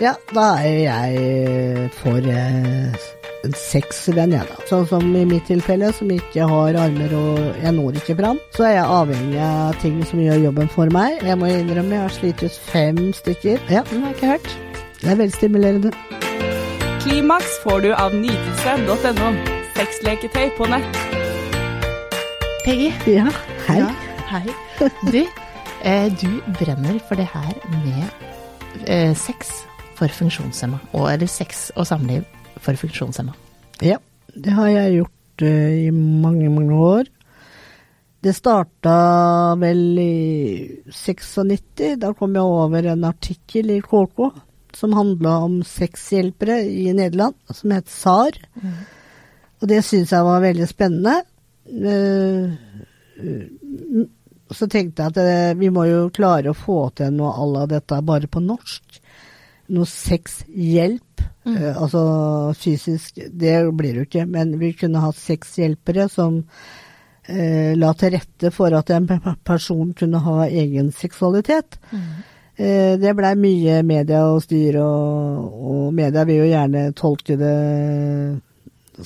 Ja, 0.00 0.14
da 0.32 0.44
er 0.64 0.78
jeg 0.86 1.88
for 1.98 2.24
eh, 2.24 2.94
en 3.44 3.54
sexvenn, 3.56 4.32
jeg, 4.32 4.46
da. 4.48 4.56
Sånn 4.68 4.86
som 4.88 5.10
i 5.16 5.26
mitt 5.28 5.44
tilfelle, 5.48 5.90
som 5.96 6.08
ikke 6.14 6.46
har 6.48 6.78
armer 6.80 7.12
og 7.16 7.60
jeg 7.60 7.72
når 7.76 7.98
ikke 8.00 8.16
fram, 8.16 8.40
så 8.56 8.64
er 8.68 8.74
jeg 8.78 8.94
avhengig 8.96 9.42
av 9.44 9.76
ting 9.82 9.98
som 10.08 10.22
gjør 10.24 10.40
jobben 10.46 10.72
for 10.72 10.92
meg. 10.94 11.20
Jeg 11.28 11.36
må 11.40 11.50
innrømme 11.52 11.98
jeg 11.98 12.04
har 12.06 12.16
slitt 12.16 12.44
ut 12.46 12.56
fem 12.70 13.02
stykker. 13.16 13.60
Ja, 13.68 13.84
Den 13.90 14.04
har 14.06 14.14
jeg 14.14 14.18
ikke 14.18 14.32
hørt. 14.32 14.50
det 15.02 15.10
er 15.12 15.20
veldig 15.20 15.36
stimulerende. 15.36 15.92
Klimaks 17.04 17.52
får 17.62 17.80
du 17.84 17.92
av 17.96 18.16
nytelse.no. 18.16 19.30
Sexleketøy 19.76 20.50
på 20.56 20.68
nett. 20.68 21.00
Peggy. 22.64 22.90
Ja, 23.08 23.28
hei. 23.68 23.80
Ja, 23.80 23.92
hei. 24.32 24.44
Du, 25.12 25.22
eh, 25.84 26.08
du 26.20 26.28
brenner 26.60 27.00
for 27.08 27.20
det 27.20 27.28
her 27.32 27.52
med 27.84 28.04
eh, 28.86 29.12
sex 29.16 29.64
for 30.00 30.18
funksjonshemma. 30.20 30.80
Og, 30.96 31.06
eller 31.12 31.30
sex 31.30 31.68
og 31.76 31.86
samliv 31.88 32.26
for 32.60 32.76
funksjonshemma. 32.80 33.36
Ja, 33.84 34.00
det 34.34 34.56
har 34.56 34.72
jeg 34.72 35.00
gjort 35.00 35.46
uh, 35.46 35.72
i 35.86 35.90
mange, 35.94 36.50
mange 36.52 36.76
år. 36.76 37.10
Det 38.20 38.34
starta 38.36 38.94
vel 39.60 39.98
i 40.00 40.14
96. 40.92 41.96
Da 42.00 42.12
kom 42.16 42.36
jeg 42.36 42.44
over 42.44 42.90
en 42.92 43.06
artikkel 43.08 43.72
i 43.72 43.80
KK 43.80 44.26
som 44.76 44.92
handla 44.92 45.38
om 45.46 45.60
sexhjelpere 45.66 46.60
i 46.68 46.92
Nederland, 46.92 47.34
som 47.48 47.72
het 47.74 47.88
SAR. 47.88 48.36
Og 49.60 49.68
det 49.68 49.80
syns 49.84 50.12
jeg 50.12 50.26
var 50.26 50.44
veldig 50.44 50.68
spennende. 50.68 51.16
Eh, 51.70 52.44
eh, 53.24 54.06
Så 54.50 54.66
tenkte 54.66 55.04
jeg 55.04 55.12
at 55.12 55.18
eh, 55.22 55.58
vi 55.58 55.68
må 55.70 55.84
jo 55.86 56.08
klare 56.10 56.50
å 56.50 56.56
få 56.58 56.88
til 56.98 57.12
noe 57.14 57.30
à 57.38 57.44
la 57.46 57.66
dette 57.70 58.00
bare 58.02 58.26
på 58.26 58.42
norsk. 58.42 58.96
Noe 59.70 59.86
sexhjelp. 59.86 61.22
eh, 61.46 61.76
Altså 61.76 62.00
fysisk, 62.58 63.20
det 63.30 63.56
blir 63.76 63.94
det 63.94 64.00
jo 64.02 64.08
ikke, 64.08 64.26
men 64.26 64.56
vi 64.60 64.72
kunne 64.78 65.02
hatt 65.04 65.16
sexhjelpere 65.18 66.08
som 66.10 66.40
eh, 67.28 67.76
la 67.78 67.92
til 67.94 68.12
rette 68.16 68.50
for 68.54 68.74
at 68.74 68.90
en 68.90 69.06
person 69.46 69.92
kunne 69.94 70.18
ha 70.26 70.48
egen 70.48 70.90
seksualitet. 70.92 71.78
Eh, 72.60 72.98
det 73.00 73.14
blei 73.16 73.34
mye 73.40 73.78
media 73.86 74.24
og 74.28 74.42
styr, 74.44 74.76
og, 74.82 75.54
og 75.70 75.94
media 75.96 76.26
vil 76.28 76.42
jo 76.42 76.50
gjerne 76.50 76.82
tolke 76.98 77.38
det 77.40 77.54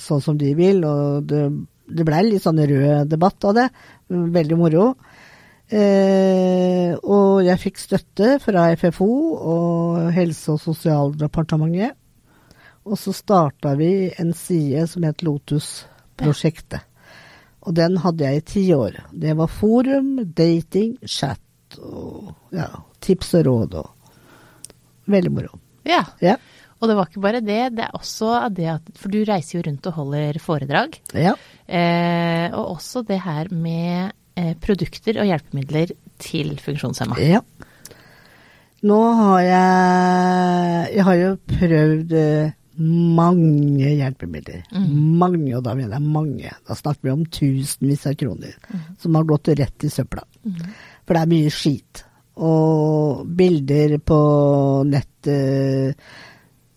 sånn 0.00 0.22
som 0.24 0.38
de 0.40 0.54
vil, 0.58 0.80
og 0.88 1.28
det, 1.30 1.44
det 1.86 2.06
blei 2.08 2.24
litt 2.26 2.42
sånn 2.42 2.58
rød 2.58 3.12
debatt 3.12 3.44
av 3.46 3.54
det. 3.60 3.68
Veldig 4.10 4.58
moro. 4.58 4.88
Eh, 5.72 6.92
og 7.00 7.40
jeg 7.46 7.60
fikk 7.62 7.78
støtte 7.80 8.34
fra 8.42 8.66
FFO 8.76 9.10
og 9.34 10.10
Helse- 10.14 10.52
og 10.54 10.60
sosialdepartementet. 10.62 11.94
Og 12.84 12.98
så 13.00 13.14
starta 13.16 13.72
vi 13.78 14.10
en 14.20 14.34
side 14.36 14.84
som 14.90 15.06
het 15.08 15.24
Lotus-prosjektet. 15.24 16.84
Og 17.64 17.72
den 17.78 17.96
hadde 18.02 18.26
jeg 18.26 18.36
i 18.36 18.44
ti 18.44 18.64
år. 18.76 18.98
Det 19.10 19.32
var 19.38 19.48
forum, 19.48 20.18
dating, 20.36 20.98
chat 21.08 21.40
og 21.80 22.34
ja, 22.52 22.68
tips 23.00 23.34
og 23.40 23.46
råd 23.48 23.78
og 23.80 23.90
Veldig 25.04 25.30
moro. 25.36 25.58
Ja. 25.84 25.98
Ja. 26.24 26.38
Og 26.80 26.88
det 26.88 26.94
var 26.96 27.08
ikke 27.10 27.20
bare 27.20 27.40
det, 27.44 27.58
det 27.76 27.82
er 27.84 27.96
også 27.96 28.38
det 28.56 28.68
at 28.72 28.86
For 28.96 29.12
du 29.12 29.18
reiser 29.28 29.58
jo 29.58 29.64
rundt 29.66 29.88
og 29.90 29.96
holder 29.98 30.38
foredrag. 30.40 30.96
ja. 31.12 31.34
Eh, 31.68 32.52
og 32.52 32.76
også 32.76 33.02
det 33.08 33.20
her 33.20 33.48
med 33.52 34.12
produkter 34.62 35.20
og 35.22 35.28
hjelpemidler 35.28 35.94
til 36.22 36.54
funksjonshemma. 36.62 37.18
Ja. 37.22 37.40
Nå 38.84 39.00
har 39.16 39.40
jeg 39.46 40.94
Jeg 40.94 41.04
har 41.06 41.16
jo 41.16 41.30
prøvd 41.48 42.12
eh, 42.20 42.52
mange 42.78 43.92
hjelpemidler. 44.00 44.64
Mange, 45.22 45.56
og 45.56 45.62
da 45.64 45.74
mener 45.78 45.96
jeg 45.96 46.14
mange. 46.16 46.50
Da 46.68 46.74
snakker 46.74 47.06
vi 47.06 47.12
om 47.14 47.24
tusenvis 47.24 48.06
av 48.10 48.16
kroner 48.18 48.56
som 49.00 49.14
har 49.14 49.28
gått 49.30 49.52
rett 49.54 49.86
i 49.86 49.92
søpla. 49.92 50.24
For 51.04 51.14
det 51.14 51.22
er 51.22 51.30
mye 51.30 51.52
skit. 51.54 52.04
Og 52.34 53.22
bilder 53.38 53.96
på 54.02 54.20
nettet 54.90 56.00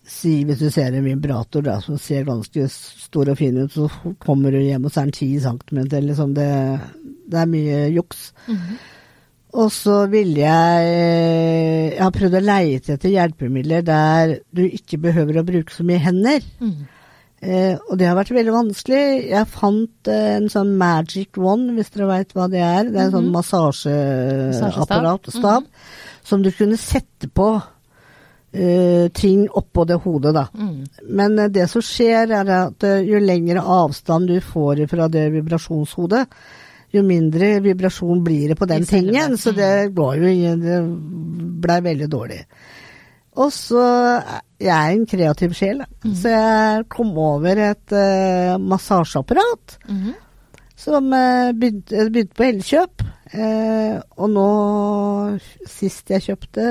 Si 0.08 0.38
hvis 0.48 0.60
du 0.62 0.70
ser 0.72 0.94
en 0.96 1.04
vibrator 1.04 1.64
da, 1.66 1.78
som 1.84 1.98
ser 2.00 2.24
ganske 2.24 2.68
stor 2.72 3.28
og 3.28 3.38
fin 3.38 3.58
ut, 3.60 3.72
så 3.74 3.88
kommer 4.24 4.54
du 4.54 4.60
hjem 4.62 4.86
og 4.88 4.92
så 4.92 5.02
er 5.02 5.10
den 5.10 5.18
10 5.18 5.40
cm. 5.44 5.80
Liksom 6.08 6.36
det, 6.36 6.52
det 7.28 7.42
er 7.42 7.50
mye 7.50 7.82
juks. 7.92 8.30
Og 9.58 9.72
så 9.72 10.02
ville 10.12 10.42
jeg 10.42 10.88
Jeg 11.94 12.02
har 12.02 12.12
prøvd 12.12 12.36
å 12.36 12.44
leite 12.44 12.94
etter 12.96 13.14
hjelpemidler 13.14 13.84
der 13.84 14.34
du 14.52 14.64
ikke 14.66 15.00
behøver 15.08 15.40
å 15.40 15.46
bruke 15.48 15.72
så 15.72 15.84
mye 15.88 16.00
hender. 16.04 16.40
Eh, 17.40 17.76
og 17.86 17.98
det 18.00 18.08
har 18.08 18.16
vært 18.18 18.34
veldig 18.34 18.52
vanskelig. 18.54 19.30
Jeg 19.30 19.46
fant 19.52 20.10
eh, 20.10 20.36
en 20.40 20.48
sånn 20.50 20.72
Magic 20.80 21.38
One, 21.38 21.72
hvis 21.76 21.92
dere 21.94 22.08
veit 22.10 22.34
hva 22.34 22.48
det 22.50 22.62
er. 22.64 22.88
Det 22.90 22.98
er 22.98 23.04
en 23.06 23.14
sånn 23.14 23.30
massasjeapparat, 23.34 25.30
stav, 25.36 25.68
som 26.26 26.42
du 26.42 26.50
kunne 26.50 26.76
sette 26.80 27.30
på 27.30 27.52
eh, 28.52 29.08
ting 29.14 29.48
oppå 29.48 29.84
det 29.88 29.98
hodet, 30.04 30.34
da. 30.36 30.46
Men 31.08 31.38
uh, 31.38 31.48
det 31.52 31.68
som 31.70 31.84
skjer, 31.84 32.32
er 32.40 32.52
at 32.54 32.86
uh, 32.86 32.96
jo 33.04 33.20
lengre 33.22 33.62
avstand 33.62 34.30
du 34.30 34.38
får 34.44 34.84
fra 34.90 35.08
det 35.12 35.28
vibrasjonshodet, 35.36 36.24
jo 36.94 37.02
mindre 37.04 37.58
vibrasjon 37.60 38.22
blir 38.24 38.52
det 38.52 38.56
på 38.56 38.68
den 38.68 38.86
tingen. 38.88 39.36
Så 39.36 39.52
det 39.56 39.90
går 39.96 40.22
jo 40.22 40.28
ingen 40.32 40.62
Det 40.64 40.78
blei 41.60 41.82
veldig 41.84 42.08
dårlig. 42.08 42.38
Og 43.38 43.52
så 43.52 43.82
Jeg 44.58 44.72
er 44.72 44.94
en 44.94 45.04
kreativ 45.06 45.52
sjel, 45.54 45.82
mm. 46.02 46.14
så 46.16 46.32
jeg 46.32 46.86
kom 46.90 47.12
over 47.22 47.60
et 47.68 47.92
massasjeapparat 48.58 49.76
som 50.78 51.12
eh, 51.16 51.50
begynte, 51.58 52.06
begynte 52.12 52.36
på 52.38 52.46
Elkjøp. 52.46 53.04
Eh, 53.34 53.96
og 54.16 54.30
nå, 54.32 54.44
sist 55.68 56.12
jeg 56.14 56.24
kjøpte, 56.28 56.66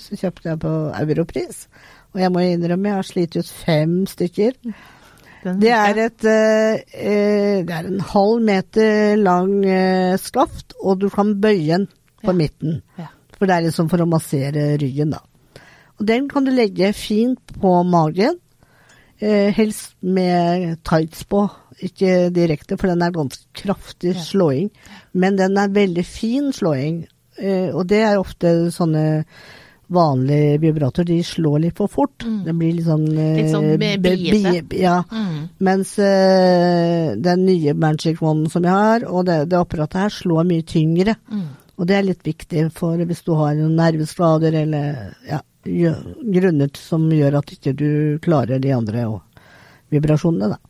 så 0.00 0.18
kjøpte 0.20 0.52
jeg 0.52 0.60
på 0.62 0.74
Europris. 1.02 1.64
Og 2.14 2.22
jeg 2.22 2.32
må 2.32 2.44
innrømme, 2.46 2.88
jeg 2.92 3.00
har 3.00 3.08
slitt 3.08 3.36
ut 3.36 3.50
fem 3.66 3.98
stykker. 4.08 4.54
Det 5.58 5.70
er 5.70 6.00
et 6.02 6.24
eh, 6.26 6.80
eh, 6.98 7.60
Det 7.66 7.74
er 7.76 7.86
en 7.86 8.00
halv 8.02 8.40
meter 8.42 9.14
lang 9.20 9.52
eh, 9.66 10.16
skaft, 10.18 10.74
og 10.82 10.98
du 11.02 11.08
kan 11.14 11.36
bøye 11.40 11.76
den 11.76 11.86
på 12.24 12.32
Ja. 12.32 12.38
midten. 12.40 12.80
Ja. 12.98 13.06
For 13.38 13.46
det 13.46 13.54
er 13.54 13.66
liksom 13.68 13.88
for 13.90 14.02
å 14.02 14.08
massere 14.10 14.72
ryggen, 14.80 15.12
da. 15.14 15.20
Og 15.98 16.06
den 16.08 16.26
kan 16.30 16.44
du 16.46 16.50
legge 16.50 16.92
fint 16.92 17.54
på 17.60 17.76
magen, 17.86 18.38
eh, 19.20 19.52
helst 19.54 19.94
med 20.02 20.78
tights 20.84 21.22
på. 21.24 21.44
Ikke 21.84 22.30
direkte, 22.34 22.78
for 22.78 22.90
den 22.90 23.04
er 23.04 23.14
ganske 23.14 23.46
kraftig 23.56 24.16
slåing. 24.22 24.72
Men 25.12 25.38
den 25.38 25.58
er 25.60 25.70
veldig 25.74 26.04
fin 26.06 26.50
slåing. 26.54 27.04
Eh, 27.38 27.70
og 27.70 27.86
det 27.90 28.02
er 28.02 28.18
ofte 28.18 28.70
sånne 28.74 29.04
vanlige 29.88 30.58
vibratorer, 30.60 31.08
de 31.08 31.22
slår 31.24 31.62
litt 31.62 31.78
for 31.78 31.88
fort. 31.88 32.24
Det 32.44 32.52
blir 32.56 32.74
litt 32.76 32.88
sånn 32.88 33.06
eh, 33.14 33.38
Litt 33.38 33.52
sånn 33.54 33.68
biete. 33.78 34.76
Ja. 34.76 34.98
Mm. 35.10 35.46
Mens 35.64 35.94
eh, 36.02 37.14
den 37.16 37.46
nye 37.46 37.74
Magic 37.78 38.20
One 38.22 38.50
som 38.52 38.66
jeg 38.68 38.74
har, 38.74 39.06
og 39.08 39.24
det, 39.28 39.44
det 39.52 39.60
apparatet 39.60 40.02
her, 40.02 40.16
slår 40.18 40.48
mye 40.50 40.66
tyngre. 40.68 41.16
Mm. 41.32 41.46
Og 41.78 41.88
det 41.88 41.94
er 41.94 42.08
litt 42.08 42.26
viktig 42.26 42.66
for 42.74 42.98
hvis 43.06 43.22
du 43.24 43.32
har 43.38 43.54
nerveskader 43.54 44.56
eller 44.64 45.14
ja, 45.28 45.38
grunner 45.62 46.74
som 46.76 47.06
gjør 47.12 47.38
at 47.38 47.54
ikke 47.54 47.72
du 47.78 47.90
klarer 48.24 48.60
de 48.62 48.74
andre 48.74 49.06
vibrasjonene, 49.94 50.56
da. 50.56 50.60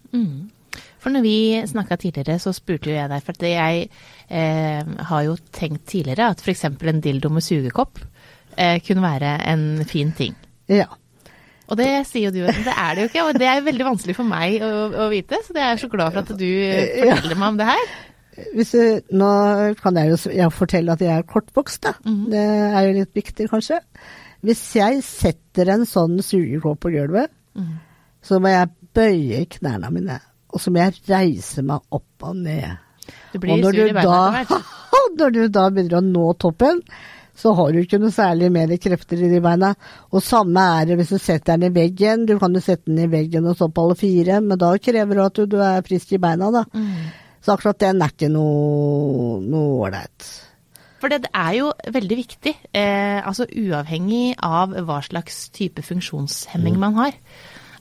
Mm. 0.99 1.03
For 1.03 1.15
når 1.15 1.23
vi 1.25 1.39
snakka 1.71 1.97
tidligere, 1.97 2.39
så 2.43 2.53
spurte 2.57 2.91
jo 2.91 2.97
jeg 2.97 3.11
deg, 3.11 3.25
for 3.25 3.39
at 3.39 3.47
jeg 3.47 3.89
eh, 4.29 4.95
har 5.11 5.27
jo 5.27 5.37
tenkt 5.55 5.87
tidligere 5.87 6.33
at 6.35 6.43
f.eks. 6.43 6.65
en 6.67 7.03
dildo 7.05 7.31
med 7.31 7.47
sugekopp 7.47 8.03
eh, 8.59 8.81
kunne 8.83 9.05
være 9.05 9.37
en 9.53 9.85
fin 9.87 10.11
ting. 10.13 10.35
Ja. 10.69 10.91
Og 11.69 11.77
det 11.77 11.89
sier 12.09 12.29
jo 12.29 12.35
du, 12.35 12.43
men 12.49 12.65
det 12.65 12.75
er 12.75 12.95
det 12.95 13.03
jo 13.03 13.09
ikke, 13.13 13.25
og 13.29 13.39
det 13.39 13.49
er 13.49 13.65
veldig 13.65 13.89
vanskelig 13.91 14.17
for 14.17 14.29
meg 14.29 14.63
å, 14.65 14.71
å 15.05 15.09
vite, 15.13 15.41
så 15.45 15.55
jeg 15.55 15.67
er 15.69 15.81
så 15.81 15.91
glad 15.93 16.15
for 16.15 16.25
at 16.25 16.31
du 16.33 16.47
forteller 16.49 17.39
meg 17.39 17.51
om 17.53 17.59
det 17.61 17.69
her. 17.69 17.91
Hvis 18.55 18.73
nå 19.19 19.29
kan 19.83 19.99
jeg 19.99 20.13
jo 20.13 20.19
jeg 20.31 20.55
fortelle 20.55 20.95
at 20.95 21.03
jeg 21.03 21.11
er 21.13 21.27
kortvokst, 21.29 21.83
da. 21.85 21.93
Det 22.33 22.41
er 22.41 22.87
jo 22.87 22.97
litt 23.01 23.13
viktig, 23.19 23.49
kanskje. 23.51 23.83
Hvis 24.47 24.63
jeg 24.79 25.03
setter 25.05 25.75
en 25.75 25.85
sånn 25.89 26.21
sugekopp 26.23 26.81
på 26.87 26.93
gulvet, 26.95 27.35
så 28.25 28.39
må 28.41 28.53
jeg 28.53 28.71
bøye 28.95 29.45
knærne 29.59 29.91
mine. 29.93 30.19
Og 30.53 30.63
så 30.63 30.73
må 30.73 30.81
jeg 30.83 30.97
reise 31.09 31.65
meg 31.67 31.85
opp 31.95 32.29
og 32.29 32.41
ned. 32.41 32.79
Du 33.33 33.39
blir 33.43 33.55
og 33.57 33.63
når 33.67 33.77
sur 33.77 33.85
i 33.85 33.93
du, 33.93 33.95
beina 34.01 34.19
etter 34.41 34.57
hvert. 34.57 34.75
når 35.21 35.37
du 35.37 35.41
da 35.53 35.69
begynner 35.73 36.01
å 36.01 36.05
nå 36.05 36.27
toppen, 36.41 36.83
så 37.39 37.53
har 37.55 37.71
du 37.71 37.79
ikke 37.81 38.01
noe 38.03 38.11
særlig 38.15 38.49
mer 38.51 38.73
krefter 38.83 39.21
i 39.23 39.31
de 39.31 39.39
beina. 39.45 39.71
Og 40.11 40.25
samme 40.25 40.65
er 40.81 40.91
det 40.91 40.99
hvis 40.99 41.15
du 41.15 41.21
setter 41.23 41.55
den 41.55 41.69
i 41.69 41.75
veggen. 41.75 42.27
Du 42.27 42.35
kan 42.41 42.55
jo 42.55 42.63
sette 42.65 42.91
den 42.91 43.05
i 43.05 43.13
veggen 43.13 43.47
og 43.47 43.55
stå 43.59 43.71
på 43.71 43.85
alle 43.87 43.99
fire, 44.01 44.41
men 44.43 44.59
da 44.59 44.73
krever 44.83 45.21
det 45.21 45.25
at 45.29 45.39
du, 45.39 45.47
du 45.55 45.63
er 45.63 45.87
frisk 45.87 46.17
i 46.17 46.23
beina, 46.23 46.51
da. 46.55 46.65
Mm. 46.75 47.09
Så 47.45 47.55
akkurat 47.55 47.79
den 47.85 48.03
er 48.03 48.13
ikke 48.13 48.33
noe 48.35 49.63
ålreit. 49.87 50.33
For 50.99 51.13
det 51.13 51.31
er 51.31 51.53
jo 51.55 51.71
veldig 51.95 52.17
viktig, 52.19 52.53
eh, 52.75 53.21
altså 53.23 53.47
uavhengig 53.47 54.35
av 54.43 54.75
hva 54.75 54.99
slags 55.07 55.45
type 55.55 55.85
funksjonshemming 55.87 56.75
Mm. 56.75 56.81
man 56.83 56.95
har, 56.99 57.13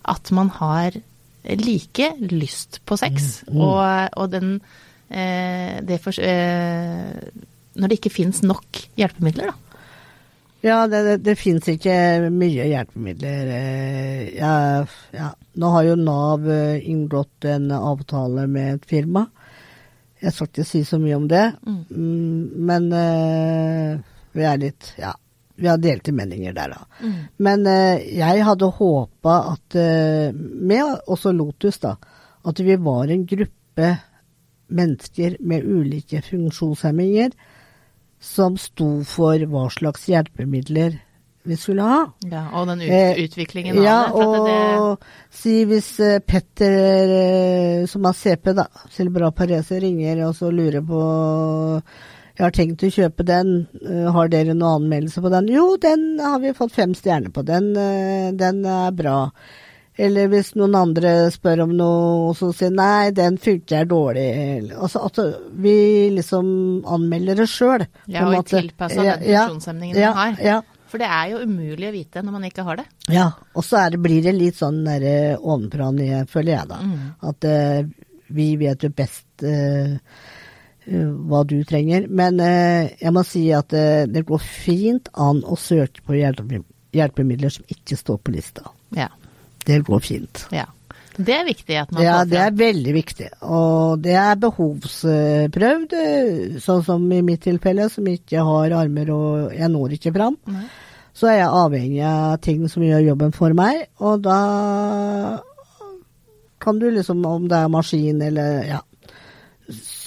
at 0.06 0.32
man 0.32 0.50
har 0.50 1.02
like 1.56 2.10
lyst 2.32 2.82
på 2.86 2.98
sex. 3.00 3.44
Mm. 3.48 3.62
Og, 3.62 4.10
og 4.18 4.32
den 4.34 4.50
eh, 5.10 5.78
det 5.88 6.02
for, 6.04 6.18
eh, 6.20 7.14
Når 7.78 7.88
det 7.88 7.98
ikke 8.00 8.14
fins 8.16 8.42
nok 8.44 8.82
hjelpemidler, 8.98 9.52
da. 9.54 9.80
Ja, 10.66 10.88
det, 10.90 11.04
det, 11.06 11.18
det 11.24 11.36
fins 11.38 11.68
ikke 11.70 11.94
mye 12.34 12.66
hjelpemidler. 12.68 13.52
eh, 13.54 14.36
Ja, 14.36 14.86
ja. 15.14 15.30
Nå 15.58 15.70
har 15.74 15.86
jo 15.86 15.96
Nav 15.96 16.48
eh, 16.50 16.82
inngått 16.90 17.46
en 17.46 17.70
avtale 17.72 18.48
med 18.50 18.74
et 18.80 18.86
firma. 18.90 19.28
Jeg 20.22 20.34
skal 20.34 20.48
ikke 20.50 20.66
si 20.66 20.82
så 20.84 20.98
mye 20.98 21.16
om 21.16 21.28
det, 21.30 21.44
mm, 21.62 22.58
men 22.66 22.88
eh, 22.98 24.00
vi 24.34 24.46
er 24.50 24.58
litt 24.58 24.94
Ja, 24.98 25.12
vi 25.58 25.68
har 25.68 25.80
delte 25.82 26.14
meninger 26.14 26.54
der, 26.54 26.76
da. 26.76 27.12
Men 27.42 27.66
eh, 27.70 28.04
jeg 28.18 28.46
hadde 28.46 28.70
håpa 28.78 29.38
at, 29.56 29.78
eh, 29.78 30.30
med 30.34 31.10
også 31.10 31.34
Lotus, 31.34 31.82
da, 31.84 31.96
at 32.48 32.62
vi 32.64 32.78
var 32.78 33.10
en 33.12 33.26
gruppe 33.28 33.96
mennesker 34.68 35.38
med 35.40 35.66
ulike 35.66 36.22
funksjonshemminger 36.22 37.34
som 38.20 38.58
sto 38.60 39.04
for 39.08 39.42
hva 39.50 39.68
slags 39.74 40.08
hjelpemidler 40.10 40.98
vi 41.48 41.56
skulle 41.58 41.86
ha. 41.86 42.00
Ja, 42.28 42.44
og 42.60 42.68
den 42.68 42.82
ut, 42.82 42.90
Eh, 42.92 43.24
utviklingen 43.24 43.78
av 43.78 43.84
ja, 43.84 44.00
det. 44.12 44.26
At 44.26 44.48
det, 44.48 44.80
og 44.82 45.06
si 45.32 45.56
hvis 45.70 45.92
eh, 46.04 46.20
Petter, 46.20 47.14
eh, 47.18 47.86
som 47.88 48.06
har 48.06 48.18
CP, 48.18 48.52
da, 48.58 48.68
cerebral 48.92 49.32
parese, 49.32 49.80
ringer 49.80 50.26
og 50.28 50.36
så 50.36 50.52
lurer 50.52 50.84
på 50.84 51.02
Jeg 52.38 52.46
har 52.46 52.54
tenkt 52.54 52.84
å 52.86 52.90
kjøpe 52.94 53.26
den, 53.26 53.68
eh, 53.82 54.12
har 54.14 54.28
dere 54.30 54.54
noen 54.54 54.84
anmeldelse 54.84 55.24
på 55.24 55.32
den? 55.34 55.48
Jo, 55.50 55.72
den 55.82 56.20
har 56.22 56.38
vi 56.40 56.54
fått 56.54 56.76
fem 56.76 56.94
stjerner 56.94 57.34
på, 57.34 57.44
den, 57.46 57.72
eh, 57.76 58.32
den 58.32 58.64
er 58.66 58.92
bra. 58.92 59.32
Eller 59.98 60.28
hvis 60.30 60.54
noen 60.54 60.76
andre 60.78 61.32
spør 61.34 61.64
om 61.64 61.74
noe, 61.74 62.30
og 62.30 62.36
så 62.38 62.52
sier 62.54 62.70
nei, 62.70 63.10
den 63.10 63.40
funker 63.42 63.90
dårlig. 63.90 64.70
Altså 64.78 65.02
at 65.08 65.18
vi 65.58 66.10
liksom 66.14 66.86
anmelder 66.86 67.42
det 67.42 67.50
sjøl. 67.50 67.88
ja, 68.06 68.28
og 68.28 68.46
tilpassa 68.46 69.02
den 69.02 69.24
funksjonshemningen 69.24 69.98
ja, 69.98 70.14
man 70.14 70.36
har. 70.36 70.44
Ja, 70.46 70.62
For 70.86 71.02
det 71.02 71.10
er 71.10 71.32
jo 71.32 71.42
umulig 71.42 71.90
å 71.90 71.96
vite 71.96 72.22
når 72.22 72.32
man 72.38 72.46
ikke 72.46 72.64
har 72.64 72.78
det. 72.78 72.86
ja, 73.10 73.32
og 73.56 73.66
så 73.66 73.90
det, 73.90 73.98
blir 73.98 74.22
det 74.22 74.38
litt 74.38 74.62
sånn 74.62 74.86
og 74.86 75.66
ned, 75.98 76.30
føler 76.30 76.54
jeg 76.54 76.70
da. 76.70 76.78
At 77.26 77.50
uh, 77.50 77.82
vi 78.28 78.56
vet 78.60 78.84
jo 78.84 78.90
best 78.96 79.44
eh, 79.44 79.94
eh, 79.96 80.36
hva 80.88 81.44
du 81.48 81.60
trenger. 81.68 82.08
Men 82.08 82.40
eh, 82.44 82.94
jeg 83.02 83.14
må 83.16 83.24
si 83.28 83.44
at 83.56 83.74
eh, 83.76 84.06
det 84.10 84.26
går 84.28 84.42
fint 84.44 85.12
an 85.14 85.44
å 85.44 85.58
søke 85.60 86.04
på 86.06 86.18
hjelpemidler 86.18 87.54
som 87.54 87.68
ikke 87.74 88.00
står 88.00 88.24
på 88.24 88.36
lista. 88.36 88.68
Ja. 88.96 89.12
Det 89.68 89.82
går 89.88 90.04
fint. 90.04 90.48
ja. 90.56 90.70
Det 91.18 91.34
er 91.34 91.48
viktig 91.48 91.78
at 91.82 91.90
man 91.92 92.04
Ja, 92.06 92.18
det 92.30 92.38
er 92.38 92.52
veldig 92.54 92.92
viktig. 92.94 93.28
Og 93.42 94.04
det 94.06 94.14
er 94.22 94.36
behovsprøvd, 94.38 95.96
eh, 95.98 96.60
sånn 96.62 96.84
som 96.86 97.08
i 97.10 97.24
mitt 97.26 97.42
tilfelle, 97.42 97.88
som 97.90 98.06
ikke 98.06 98.44
har 98.46 98.76
armer 98.84 99.10
og 99.16 99.56
jeg 99.56 99.72
når 99.74 99.96
ikke 99.98 100.14
fram. 100.14 100.38
Nei. 100.46 100.68
Så 101.18 101.32
er 101.32 101.40
jeg 101.40 101.50
avhengig 101.64 102.04
av 102.06 102.38
ting 102.46 102.68
som 102.70 102.86
gjør 102.86 103.02
jobben 103.08 103.34
for 103.34 103.58
meg, 103.58 103.88
og 103.98 104.22
da 104.22 104.42
kan 106.62 106.78
du 106.78 106.86
liksom, 106.94 107.26
om 107.26 107.48
det 107.50 107.58
er 107.64 107.74
maskin 107.74 108.22
eller 108.22 108.62
ja, 108.68 108.84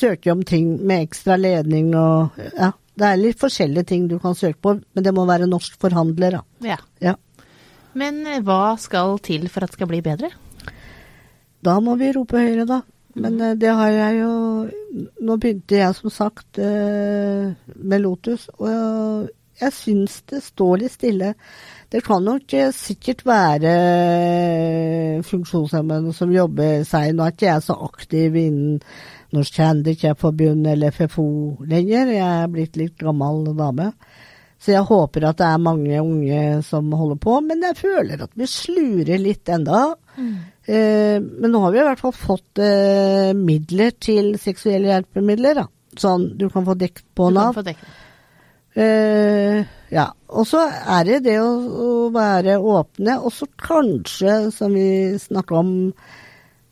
søke 0.01 0.33
om 0.33 0.45
ting 0.47 0.77
med 0.87 1.07
ekstra 1.09 1.37
ledning 1.41 1.95
og 1.99 2.41
ja. 2.57 2.73
Det 3.01 3.09
er 3.09 3.21
litt 3.21 3.41
forskjellige 3.41 3.89
ting 3.89 4.07
du 4.11 4.19
kan 4.21 4.35
søke 4.37 4.59
på, 4.61 4.75
men 4.77 5.05
det 5.05 5.13
må 5.17 5.25
være 5.29 5.49
norsk 5.49 5.79
forhandler, 5.81 6.37
da. 6.37 6.69
Ja. 6.75 6.77
Ja. 7.01 7.15
Men 7.97 8.23
eh, 8.29 8.43
hva 8.45 8.77
skal 8.81 9.19
til 9.25 9.49
for 9.49 9.65
at 9.65 9.73
det 9.73 9.79
skal 9.79 9.91
bli 9.91 10.03
bedre? 10.05 10.31
Da 11.65 11.79
må 11.83 11.97
vi 12.01 12.13
rope 12.17 12.41
høyere, 12.41 12.67
da. 12.69 12.83
Men 13.21 13.41
eh, 13.41 13.57
det 13.59 13.73
har 13.75 13.91
jeg 13.95 14.21
jo 14.21 14.33
Nå 15.27 15.37
begynte 15.41 15.79
jeg 15.79 15.97
som 15.97 16.13
sagt 16.13 16.59
eh, 16.61 17.53
med 17.77 18.03
Lotus, 18.03 18.49
og 18.59 19.31
jeg, 19.61 19.73
syns 19.77 20.21
det 20.33 20.41
står 20.43 20.81
litt 20.81 20.95
stille. 20.95 21.35
Det 21.93 22.01
kan 22.05 22.25
nok 22.25 22.55
sikkert 22.75 23.27
være 23.29 23.73
funksjonshemmede 25.29 26.15
som 26.17 26.33
jobber 26.33 26.85
seg 26.89 27.13
Nå 27.13 27.27
er 27.27 27.35
ikke 27.35 27.51
jeg 27.51 27.67
så 27.67 27.77
aktiv 27.87 28.39
innen 28.41 28.79
Norsk 29.37 29.61
Handikapforbund 29.63 30.67
eller 30.71 30.95
FFO 30.95 31.29
lenger. 31.71 32.13
Jeg 32.17 32.27
er 32.27 32.51
blitt 32.53 32.79
litt 32.81 32.99
gammel 33.01 33.45
dame. 33.59 33.93
Så 34.61 34.75
jeg 34.75 34.85
håper 34.85 35.25
at 35.31 35.39
det 35.41 35.47
er 35.49 35.63
mange 35.63 36.03
unge 36.03 36.41
som 36.67 36.91
holder 36.93 37.17
på, 37.23 37.39
men 37.47 37.63
jeg 37.65 37.79
føler 37.79 38.27
at 38.27 38.35
vi 38.37 38.49
slurer 38.51 39.23
litt 39.23 39.49
enda. 39.49 39.95
Eh, 40.69 41.17
men 41.17 41.49
nå 41.49 41.63
har 41.65 41.73
vi 41.73 41.81
i 41.81 41.87
hvert 41.87 42.03
fall 42.03 42.13
fått 42.13 42.61
eh, 42.61 43.33
midler 43.37 43.95
til 43.97 44.35
seksuelle 44.41 44.93
hjelpemidler, 44.93 45.63
da. 45.63 45.67
Sånn 45.99 46.29
du 46.39 46.47
kan 46.53 46.69
få 46.69 46.77
dekket 46.79 47.07
på 47.17 47.31
Nav. 47.35 47.57
Eh, 48.77 49.65
ja. 49.91 50.07
Og 50.31 50.47
så 50.47 50.61
er 50.69 51.09
det 51.09 51.23
det 51.25 51.39
å, 51.43 51.49
å 51.51 51.93
være 52.15 52.61
åpne, 52.61 53.17
og 53.17 53.33
så 53.35 53.49
kanskje, 53.59 54.43
som 54.55 54.77
vi 54.77 55.17
snakker 55.19 55.63
om, 55.63 55.73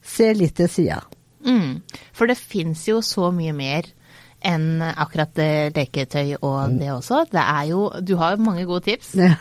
se 0.04 0.28
litt 0.36 0.60
til 0.60 0.70
sida. 0.70 1.00
Mm. 1.48 2.02
For 2.16 2.30
det 2.30 2.38
fins 2.38 2.84
jo 2.88 3.00
så 3.04 3.32
mye 3.34 3.54
mer 3.56 3.88
enn 4.46 4.82
akkurat 4.86 5.32
det 5.34 5.76
leketøy 5.76 6.36
og 6.38 6.76
det 6.78 6.92
også. 6.94 7.24
Det 7.32 7.42
er 7.42 7.64
jo 7.72 7.88
Du 8.04 8.16
har 8.20 8.36
mange 8.38 8.66
gode 8.68 8.86
tips. 8.86 9.16
Ja. 9.18 9.34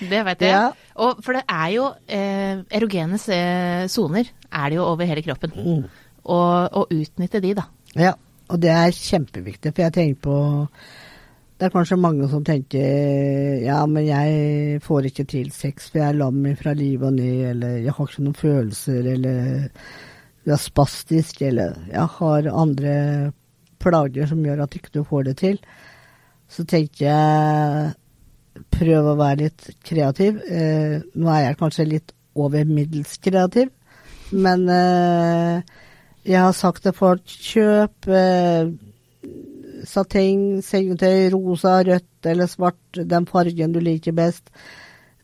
Det 0.00 0.24
vet 0.26 0.42
jeg. 0.44 0.52
Ja. 0.52 0.70
Og, 1.00 1.20
for 1.24 1.36
det 1.36 1.42
er 1.48 1.68
jo 1.74 1.86
eh, 2.08 2.62
erogene 2.76 3.16
eh, 3.32 3.86
soner 3.88 4.28
er 4.50 4.68
det 4.68 4.76
jo 4.76 4.84
over 4.84 5.08
hele 5.08 5.22
kroppen. 5.24 5.54
Mm. 5.56 5.84
Og, 6.24 6.68
og 6.76 6.92
utnytte 6.92 7.40
de, 7.40 7.54
da. 7.56 7.64
Ja, 7.96 8.12
og 8.50 8.60
det 8.62 8.72
er 8.74 8.96
kjempeviktig, 8.96 9.72
for 9.74 9.86
jeg 9.86 9.94
tenker 9.94 10.20
på 10.26 10.36
Det 11.60 11.68
er 11.68 11.72
kanskje 11.74 11.96
mange 12.00 12.28
som 12.28 12.44
tenker 12.44 13.64
ja, 13.64 13.82
men 13.86 14.06
jeg 14.06 14.80
får 14.84 15.10
ikke 15.10 15.26
til 15.28 15.50
sex, 15.52 15.90
for 15.90 16.00
jeg 16.00 16.08
er 16.08 16.20
lam 16.20 16.44
fra 16.56 16.72
liv 16.76 17.02
og 17.02 17.12
ned, 17.12 17.50
eller 17.50 17.80
jeg 17.84 17.96
har 17.96 18.08
ikke 18.08 18.24
noen 18.24 18.38
følelser, 18.38 19.10
eller 19.14 19.66
jeg 20.50 20.56
er 20.58 20.64
spastisk, 20.64 21.42
eller 21.46 21.78
jeg 21.90 22.06
har 22.18 22.50
andre 22.50 22.94
plager 23.80 24.28
som 24.28 24.42
gjør 24.44 24.64
at 24.66 24.76
ikke 24.76 24.92
du 24.98 25.02
får 25.06 25.30
det 25.30 25.36
til. 25.40 25.58
Så 26.50 26.66
tenker 26.68 27.06
jeg 27.06 28.64
prøv 28.74 29.12
å 29.12 29.18
være 29.18 29.44
litt 29.44 29.68
kreativ. 29.86 30.40
Eh, 30.50 30.98
nå 31.14 31.30
er 31.30 31.44
jeg 31.46 31.60
kanskje 31.60 31.88
litt 31.88 32.14
over 32.38 32.66
middels 32.66 33.16
kreativ, 33.22 33.70
men 34.30 34.66
eh, 34.70 35.62
jeg 36.26 36.42
har 36.42 36.54
sagt 36.56 36.84
til 36.84 36.94
folk 36.96 37.24
kjøp 37.30 38.10
eh, 38.12 38.70
sateng, 39.88 40.60
sengetøy, 40.64 41.30
rosa, 41.34 41.80
rødt 41.86 42.28
eller 42.30 42.50
svart, 42.50 42.80
den 42.94 43.26
fargen 43.30 43.74
du 43.74 43.80
liker 43.82 44.14
best. 44.16 44.50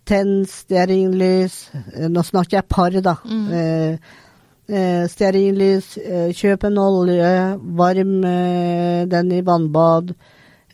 Tenn 0.07 0.45
stearinlys. 0.49 1.59
Eh, 1.75 2.07
Nå 2.13 2.23
snakker 2.27 2.61
jeg 2.61 2.71
par, 2.71 2.95
da. 3.03 3.17
Eh, 3.27 4.15
eh, 4.69 5.05
stearinlys. 5.11 5.97
Eh, 5.99 6.31
kjøp 6.37 6.65
en 6.69 6.79
olje, 6.83 7.33
varm 7.79 8.17
eh, 8.25 9.05
den 9.11 9.33
i 9.33 9.43
vannbad. 9.47 10.15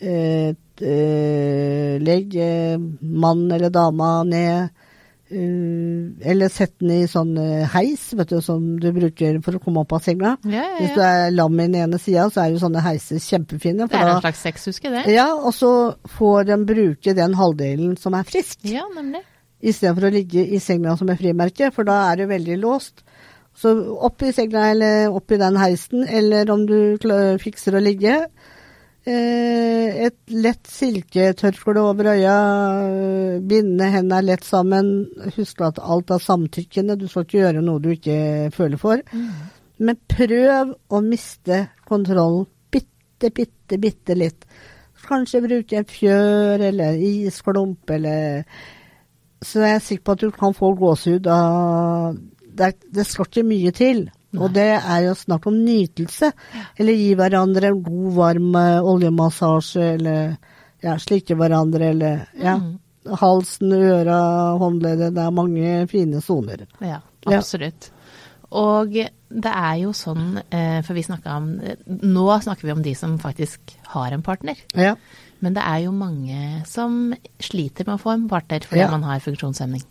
Eh, 0.00 0.52
eh, 0.82 1.98
legg 2.02 2.36
eh, 2.36 2.78
mann 3.00 3.50
eller 3.52 3.70
dama 3.70 4.22
ned. 4.24 4.70
Eller 5.32 6.50
sett 6.52 6.74
den 6.82 6.90
i 6.92 7.06
sånn 7.08 7.30
heis, 7.72 8.02
vet 8.18 8.28
du, 8.34 8.40
som 8.44 8.74
du 8.82 8.90
bruker 8.92 9.38
for 9.44 9.56
å 9.56 9.60
komme 9.64 9.80
opp 9.80 9.94
av 9.96 10.02
senga. 10.04 10.34
Ja, 10.44 10.60
ja, 10.60 10.74
Hvis 10.76 10.92
du 10.92 11.00
er 11.06 11.30
lam 11.32 11.56
i 11.56 11.68
den 11.70 11.78
ene 11.86 12.00
sida, 12.02 12.26
så 12.28 12.42
er 12.42 12.50
jo 12.52 12.60
sånne 12.60 12.82
heiser 12.84 13.16
kjempefine. 13.22 13.86
Det 13.88 13.96
er 13.96 14.04
en 14.10 14.10
da, 14.18 14.18
slags 14.26 14.42
sexhuske, 14.44 14.92
det. 14.92 15.06
ja, 15.14 15.30
og 15.32 15.54
så 15.56 15.70
får 16.18 16.50
de 16.50 16.58
bruke 16.68 17.14
den 17.16 17.38
halvdelen 17.38 17.96
som 17.96 18.12
er 18.18 18.28
frisk, 18.28 18.58
Ja, 18.68 18.84
nemlig. 18.92 19.22
istedenfor 19.64 20.10
å 20.10 20.12
ligge 20.18 20.44
i 20.52 20.60
senga 20.60 20.98
som 21.00 21.08
er 21.08 21.16
frimerke, 21.22 21.72
for 21.72 21.88
da 21.88 21.96
er 22.10 22.20
det 22.20 22.28
veldig 22.34 22.60
låst. 22.60 23.00
Så 23.62 23.76
opp 24.02 24.24
i 24.26 24.32
segla 24.34 24.72
eller 24.72 25.14
opp 25.14 25.30
i 25.30 25.38
den 25.38 25.58
heisen, 25.60 26.02
eller 26.02 26.50
om 26.50 26.64
du 26.66 26.98
fikser 27.42 27.78
å 27.78 27.82
ligge. 27.82 28.16
Eh, 29.02 30.04
et 30.06 30.18
lett 30.30 30.68
silketørkle 30.70 31.82
over 31.82 32.12
øya, 32.12 32.34
eh, 32.86 33.38
binde 33.42 33.88
hendene 33.90 34.22
lett 34.22 34.44
sammen. 34.46 35.08
Husk 35.36 35.62
at 35.66 35.78
alt 35.82 36.10
er 36.10 36.22
samtykkende, 36.22 36.98
du 36.98 37.08
skal 37.10 37.26
ikke 37.26 37.40
gjøre 37.40 37.62
noe 37.62 37.82
du 37.82 37.90
ikke 37.94 38.50
føler 38.54 38.78
for. 38.78 39.02
Men 39.78 39.98
prøv 40.10 40.74
å 40.90 41.02
miste 41.02 41.64
kontrollen 41.86 42.46
bitte, 42.70 43.30
bitte, 43.34 43.78
bitte 43.78 44.18
litt. 44.18 44.46
Kanskje 45.02 45.42
bruke 45.42 45.80
en 45.80 45.88
fjør 45.90 46.62
eller 46.68 46.94
isklump 46.94 47.90
eller 47.90 48.44
Så 49.42 49.58
er 49.58 49.72
jeg 49.72 49.82
sikker 49.82 50.04
på 50.04 50.12
at 50.12 50.20
du 50.20 50.30
kan 50.30 50.54
få 50.54 50.68
gåsehud 50.78 51.26
av 51.26 52.14
det, 52.58 52.72
det 52.92 53.06
skal 53.08 53.26
ikke 53.28 53.44
mye 53.48 53.72
til. 53.76 54.04
Og 54.38 54.48
det 54.54 54.68
er 54.80 55.00
jo 55.06 55.14
snakk 55.18 55.46
om 55.50 55.58
nytelse. 55.64 56.30
Eller 56.80 56.96
gi 56.96 57.10
hverandre 57.18 57.68
en 57.68 57.82
god, 57.84 58.12
varm 58.16 58.54
eh, 58.56 58.78
oljemassasje, 58.92 59.88
eller 59.98 60.36
ja, 60.82 60.94
slikke 60.98 61.36
hverandre, 61.36 61.90
eller 61.92 62.22
ja. 62.40 62.56
Mm. 62.58 62.78
Halsen, 63.18 63.72
øra, 63.74 64.18
håndleddet. 64.62 65.12
Det 65.16 65.22
er 65.24 65.34
mange 65.34 65.74
fine 65.90 66.20
soner. 66.22 66.66
Ja, 66.80 67.00
Ja. 67.26 67.38
absolutt. 67.38 67.90
Og 68.52 68.92
det 68.92 69.48
er 69.52 69.76
jo 69.80 69.92
sånn, 69.96 70.36
eh, 70.50 70.80
for 70.84 70.94
vi 70.94 71.02
snakka 71.02 71.36
om 71.38 71.46
Nå 72.02 72.24
snakker 72.44 72.66
vi 72.68 72.72
om 72.72 72.82
de 72.84 72.92
som 72.94 73.18
faktisk 73.18 73.76
har 73.94 74.12
en 74.12 74.22
partner. 74.22 74.56
Ja. 74.76 74.94
Men 75.40 75.54
det 75.54 75.62
er 75.66 75.78
jo 75.86 75.92
mange 75.92 76.62
som 76.68 77.14
sliter 77.40 77.86
med 77.86 77.96
å 77.98 78.02
få 78.02 78.12
en 78.14 78.28
partner 78.28 78.60
fordi 78.60 78.80
Ja. 78.84 78.90
man 78.90 79.02
har 79.02 79.20
funksjonshemning. 79.20 79.82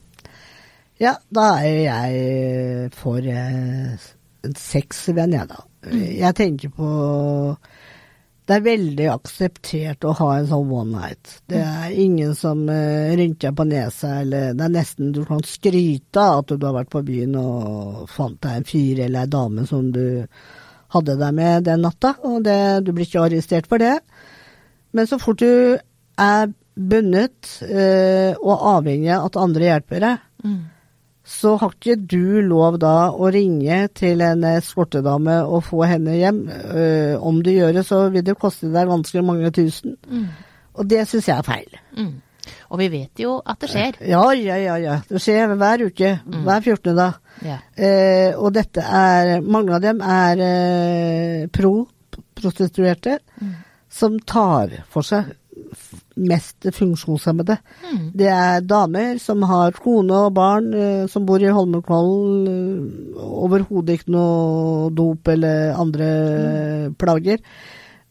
Ja, 1.02 1.16
da 1.34 1.46
er 1.66 1.78
jeg 1.82 2.90
for 2.94 3.26
eh, 3.26 4.10
en 4.46 4.58
sexvenn, 4.58 5.34
jeg, 5.36 5.48
da. 5.50 5.64
Jeg 5.92 6.38
tenker 6.38 6.70
på 6.76 6.88
Det 8.46 8.58
er 8.58 8.66
veldig 8.66 9.08
akseptert 9.10 10.06
å 10.06 10.14
ha 10.20 10.28
en 10.38 10.48
sånn 10.50 10.74
one 10.76 10.92
night. 10.94 11.36
Det 11.50 11.62
er 11.62 11.94
ingen 12.04 12.34
som 12.38 12.66
uh, 12.70 13.14
rynker 13.18 13.54
på 13.56 13.66
nesa, 13.70 14.20
eller 14.22 14.58
det 14.58 14.66
er 14.66 14.74
nesten 14.74 15.14
du 15.16 15.22
kan 15.26 15.42
skryte 15.48 16.22
av 16.22 16.42
at 16.42 16.54
du 16.54 16.66
har 16.66 16.76
vært 16.82 16.92
på 16.92 17.04
byen 17.08 17.38
og 17.40 18.10
fant 18.12 18.42
deg 18.44 18.60
en 18.60 18.68
fyr 18.68 19.06
eller 19.06 19.24
ei 19.24 19.32
dame 19.32 19.66
som 19.70 19.88
du 19.94 20.04
hadde 20.92 21.16
deg 21.22 21.38
med 21.38 21.70
den 21.70 21.86
natta, 21.86 22.16
og 22.28 22.42
det, 22.44 22.60
du 22.84 22.92
blir 22.92 23.08
ikke 23.08 23.24
arrestert 23.24 23.70
for 23.72 23.82
det. 23.82 23.96
Men 24.92 25.08
så 25.08 25.22
fort 25.22 25.40
du 25.40 25.78
er 26.20 26.52
bundet 26.76 27.56
eh, 27.64 28.36
og 28.36 28.68
avhengig 28.76 29.14
av 29.16 29.30
at 29.30 29.40
andre 29.40 29.70
hjelper 29.70 30.06
deg, 30.10 30.28
Mm. 30.42 30.62
Så 31.24 31.54
har 31.62 31.74
ikke 31.76 32.00
du 32.10 32.42
lov 32.42 32.80
da 32.82 33.12
å 33.14 33.30
ringe 33.34 33.84
til 33.98 34.24
en 34.26 34.44
eskortedame 34.56 35.38
og 35.46 35.64
få 35.68 35.84
henne 35.90 36.18
hjem. 36.18 36.42
Uh, 36.50 37.14
om 37.22 37.44
du 37.46 37.52
gjør 37.54 37.76
det, 37.78 37.86
så 37.86 38.08
vil 38.14 38.26
det 38.26 38.38
koste 38.42 38.72
deg 38.74 38.90
ganske 38.90 39.24
mange 39.26 39.52
tusen. 39.54 39.98
Mm. 40.10 40.28
Og 40.82 40.90
det 40.90 41.06
syns 41.10 41.30
jeg 41.30 41.38
er 41.38 41.46
feil. 41.46 41.80
Mm. 41.98 42.14
Og 42.74 42.80
vi 42.82 42.88
vet 42.90 43.22
jo 43.22 43.36
at 43.46 43.62
det 43.62 43.70
skjer. 43.70 44.00
Ja, 44.10 44.24
ja, 44.34 44.58
ja. 44.58 44.78
ja. 44.82 44.96
Det 45.06 45.22
skjer 45.22 45.54
hver 45.60 45.86
uke. 45.92 46.14
Hver 46.26 46.66
14. 46.66 46.96
da. 46.98 47.12
Yeah. 47.46 47.62
Uh, 47.78 48.42
og 48.42 48.56
dette 48.58 48.82
er 48.86 49.42
Mange 49.42 49.78
av 49.78 49.84
dem 49.84 50.02
er 50.06 50.42
uh, 50.42 51.46
pro-prostituerte 51.54 53.20
som 53.92 54.18
tar 54.26 54.82
for 54.90 55.06
seg 55.06 55.36
mest 56.16 56.68
funksjonshemmede. 56.76 57.58
Mm. 57.86 58.06
Det 58.18 58.28
er 58.28 58.64
damer 58.68 59.20
som 59.22 59.44
har 59.48 59.76
kone 59.80 60.26
og 60.28 60.34
barn, 60.36 60.74
eh, 60.74 61.08
som 61.08 61.26
bor 61.26 61.42
i 61.42 61.52
Holmenkollen. 61.52 62.48
Eh, 62.48 63.22
Overhodet 63.46 64.00
ikke 64.00 64.14
noe 64.16 64.90
dop 64.96 65.28
eller 65.32 65.76
andre 65.80 66.10
plager. 67.00 67.40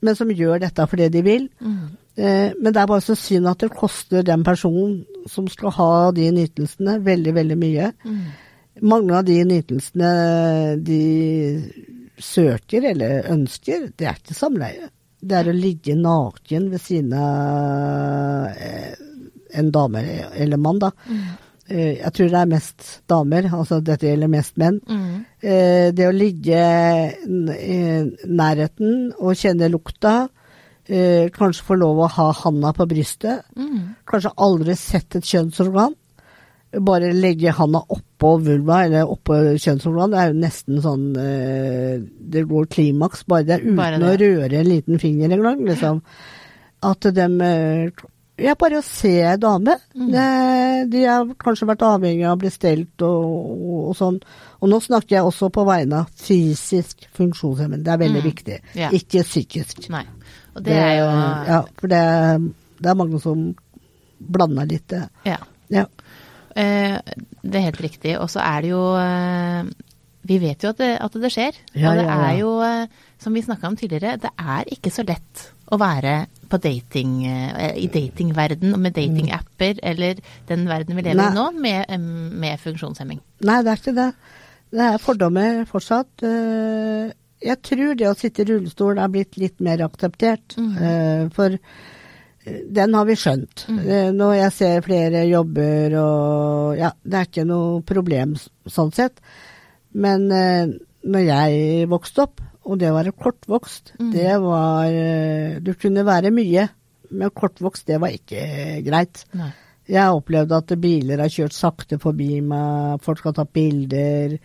Men 0.00 0.16
som 0.16 0.32
gjør 0.32 0.62
dette 0.62 0.86
fordi 0.88 1.10
de 1.12 1.22
vil. 1.22 1.48
Mm. 1.60 1.96
Men 2.20 2.72
det 2.74 2.80
er 2.80 2.88
bare 2.88 3.00
så 3.04 3.14
synd 3.16 3.48
at 3.48 3.62
det 3.62 3.70
koster 3.72 4.24
den 4.26 4.42
personen 4.44 5.04
som 5.30 5.46
skal 5.48 5.72
ha 5.72 6.10
de 6.12 6.26
nytelsene, 6.34 6.98
veldig, 7.04 7.32
veldig 7.36 7.56
mye. 7.56 7.86
Mm. 8.04 8.24
Mange 8.90 9.14
av 9.16 9.24
de 9.24 9.38
nytelsene 9.44 10.10
de 10.84 11.04
søker 12.20 12.90
eller 12.92 13.28
ønsker, 13.32 13.88
det 13.96 14.08
er 14.08 14.18
ikke 14.20 14.36
samleie. 14.36 14.90
Det 15.20 15.36
er 15.36 15.50
å 15.50 15.54
ligge 15.56 15.94
naken 15.98 16.70
ved 16.72 16.80
siden 16.80 17.12
av 17.12 18.46
eh, 18.56 18.94
en 19.60 19.70
dame 19.74 20.02
eller 20.34 20.56
mann, 20.60 20.78
da. 20.80 20.90
Mm. 21.10 21.22
Jeg 21.70 22.10
tror 22.16 22.30
det 22.32 22.38
er 22.40 22.48
mest 22.50 22.86
damer, 23.06 23.46
altså 23.54 23.76
dette 23.86 24.08
gjelder 24.08 24.30
mest 24.32 24.56
menn. 24.58 24.80
Mm. 24.90 25.24
Eh, 25.38 25.90
Det 25.94 26.06
å 26.08 26.14
ligge 26.16 26.62
i 27.54 27.76
nærheten 28.26 29.12
og 29.20 29.36
kjenne 29.38 29.68
lukta, 29.70 30.28
eh, 30.88 31.28
kanskje 31.30 31.62
få 31.68 31.76
lov 31.78 32.00
å 32.02 32.08
ha 32.16 32.32
handa 32.42 32.72
på 32.74 32.88
brystet, 32.90 33.44
Mm. 33.54 33.94
kanskje 34.04 34.32
aldri 34.36 34.74
sett 34.76 35.14
et 35.16 35.22
kjønnsorgan. 35.22 35.94
Bare 36.78 37.08
legge 37.12 37.50
handa 37.50 37.80
oppå 37.90 38.36
vulva 38.44 38.84
eller 38.86 39.08
oppå 39.10 39.34
kjønnsorganet, 39.58 40.12
det 40.12 40.20
er 40.22 40.28
jo 40.30 40.36
nesten 40.38 40.76
sånn 40.84 41.06
eh, 41.18 41.96
Det 42.30 42.44
går 42.46 42.68
klimaks 42.70 43.24
bare 43.26 43.42
der, 43.48 43.64
uten 43.64 43.76
Bare 43.80 43.98
å 43.98 44.12
røre 44.20 44.60
en 44.60 44.68
liten 44.70 45.00
finger 45.02 45.32
engang. 45.34 45.64
Liksom. 45.66 45.98
At 46.86 47.08
dem 47.16 47.40
eh, 47.42 47.90
Ja, 48.40 48.54
bare 48.56 48.78
å 48.78 48.84
se 48.86 49.10
ei 49.32 49.34
dame. 49.36 49.74
Mm. 49.98 50.14
De 50.94 51.02
har 51.04 51.26
kanskje 51.42 51.66
vært 51.68 51.82
avhengig 51.84 52.22
av 52.24 52.38
å 52.38 52.40
bli 52.40 52.52
stelt 52.54 53.02
og, 53.04 53.26
og, 53.26 53.74
og 53.90 53.96
sånn. 53.98 54.20
Og 54.62 54.70
nå 54.72 54.78
snakker 54.80 55.18
jeg 55.18 55.26
også 55.28 55.50
på 55.52 55.66
vegne 55.68 55.98
av 56.04 56.14
fysisk 56.22 57.02
funksjonshemmede. 57.18 57.82
Det 57.84 57.92
er 57.92 58.00
veldig 58.06 58.22
Mm. 58.22 58.28
viktig. 58.30 58.56
Ja. 58.78 58.88
Ikke 58.96 59.26
psykisk. 59.26 59.88
Nei. 59.92 60.06
Og 60.54 60.62
det 60.64 60.72
er 60.78 60.94
jo 61.02 61.10
Ja, 61.50 61.58
for 61.82 61.92
det, 61.92 62.00
det 62.80 62.90
er 62.94 62.96
mange 63.02 63.20
som 63.20 63.42
blander 64.20 64.70
litt 64.70 64.86
det. 64.88 65.02
ja. 65.26 65.36
Ja. 65.70 65.84
Eh, 66.56 66.98
det 67.42 67.60
er 67.60 67.68
helt 67.68 67.84
riktig. 67.84 68.16
Og 68.18 68.30
så 68.32 68.42
er 68.42 68.64
det 68.64 68.72
jo 68.72 68.82
eh, 68.98 69.70
Vi 70.26 70.36
vet 70.42 70.64
jo 70.64 70.72
at 70.74 70.82
det, 70.82 70.90
at 71.00 71.16
det 71.22 71.30
skjer. 71.32 71.56
Ja, 71.74 71.92
og 71.92 72.00
det 72.00 72.04
ja, 72.04 72.10
ja. 72.10 72.26
er 72.28 72.36
jo, 72.40 72.50
eh, 72.66 73.06
som 73.20 73.36
vi 73.36 73.44
snakka 73.44 73.70
om 73.70 73.78
tidligere, 73.78 74.18
det 74.20 74.32
er 74.36 74.68
ikke 74.74 74.92
så 74.92 75.04
lett 75.06 75.46
å 75.70 75.78
være 75.80 76.26
på 76.50 76.58
dating, 76.58 77.12
i 77.78 77.86
datingverden 77.94 78.72
med 78.82 78.96
datingapper 78.96 79.78
eller 79.86 80.18
den 80.48 80.64
verden 80.66 80.98
vi 80.98 81.04
lever 81.06 81.20
Nei. 81.20 81.28
i 81.30 81.36
nå, 81.36 81.44
med, 81.54 82.08
med 82.42 82.58
funksjonshemming. 82.58 83.20
Nei, 83.46 83.60
det 83.62 83.70
er 83.70 83.78
ikke 83.78 83.94
det. 83.94 84.08
Det 84.74 84.88
er 84.88 84.98
fordommer 84.98 85.60
fortsatt. 85.70 86.24
Jeg 87.46 87.58
tror 87.68 87.94
det 87.94 88.08
å 88.10 88.16
sitte 88.18 88.42
i 88.42 88.48
rullestol 88.50 88.98
er 88.98 89.14
blitt 89.14 89.38
litt 89.38 89.62
mer 89.62 89.84
akseptert. 89.86 90.58
Mm. 90.58 91.30
For 91.38 91.54
den 92.70 92.94
har 92.96 93.06
vi 93.08 93.16
skjønt. 93.18 93.64
Mm. 93.68 93.80
Når 94.18 94.34
jeg 94.38 94.56
ser 94.56 94.84
flere 94.86 95.24
jobber 95.28 95.96
og 96.00 96.78
Ja, 96.80 96.92
det 97.02 97.18
er 97.18 97.28
ikke 97.28 97.46
noe 97.48 97.80
problem 97.86 98.36
sånn 98.38 98.92
sett. 98.96 99.20
Men 99.92 100.28
eh, 100.34 100.70
når 101.10 101.24
jeg 101.26 101.88
vokste 101.90 102.26
opp, 102.26 102.44
og 102.70 102.78
det 102.78 102.90
å 102.90 102.98
være 102.98 103.16
kortvokst, 103.16 103.94
det 104.12 104.34
var 104.42 104.92
eh, 104.92 105.58
Du 105.64 105.72
kunne 105.80 106.04
være 106.06 106.30
mye, 106.34 106.68
men 107.10 107.34
kortvokst, 107.34 107.88
det 107.88 107.98
var 108.02 108.14
ikke 108.14 108.44
greit. 108.86 109.24
Nei. 109.34 109.50
Jeg 109.90 110.04
har 110.04 110.14
opplevd 110.14 110.52
at 110.54 110.74
biler 110.78 111.18
har 111.18 111.32
kjørt 111.32 111.56
sakte 111.56 111.98
forbi 111.98 112.36
meg, 112.46 113.00
folk 113.02 113.24
har 113.26 113.34
tatt 113.34 113.50
bilder. 113.56 114.36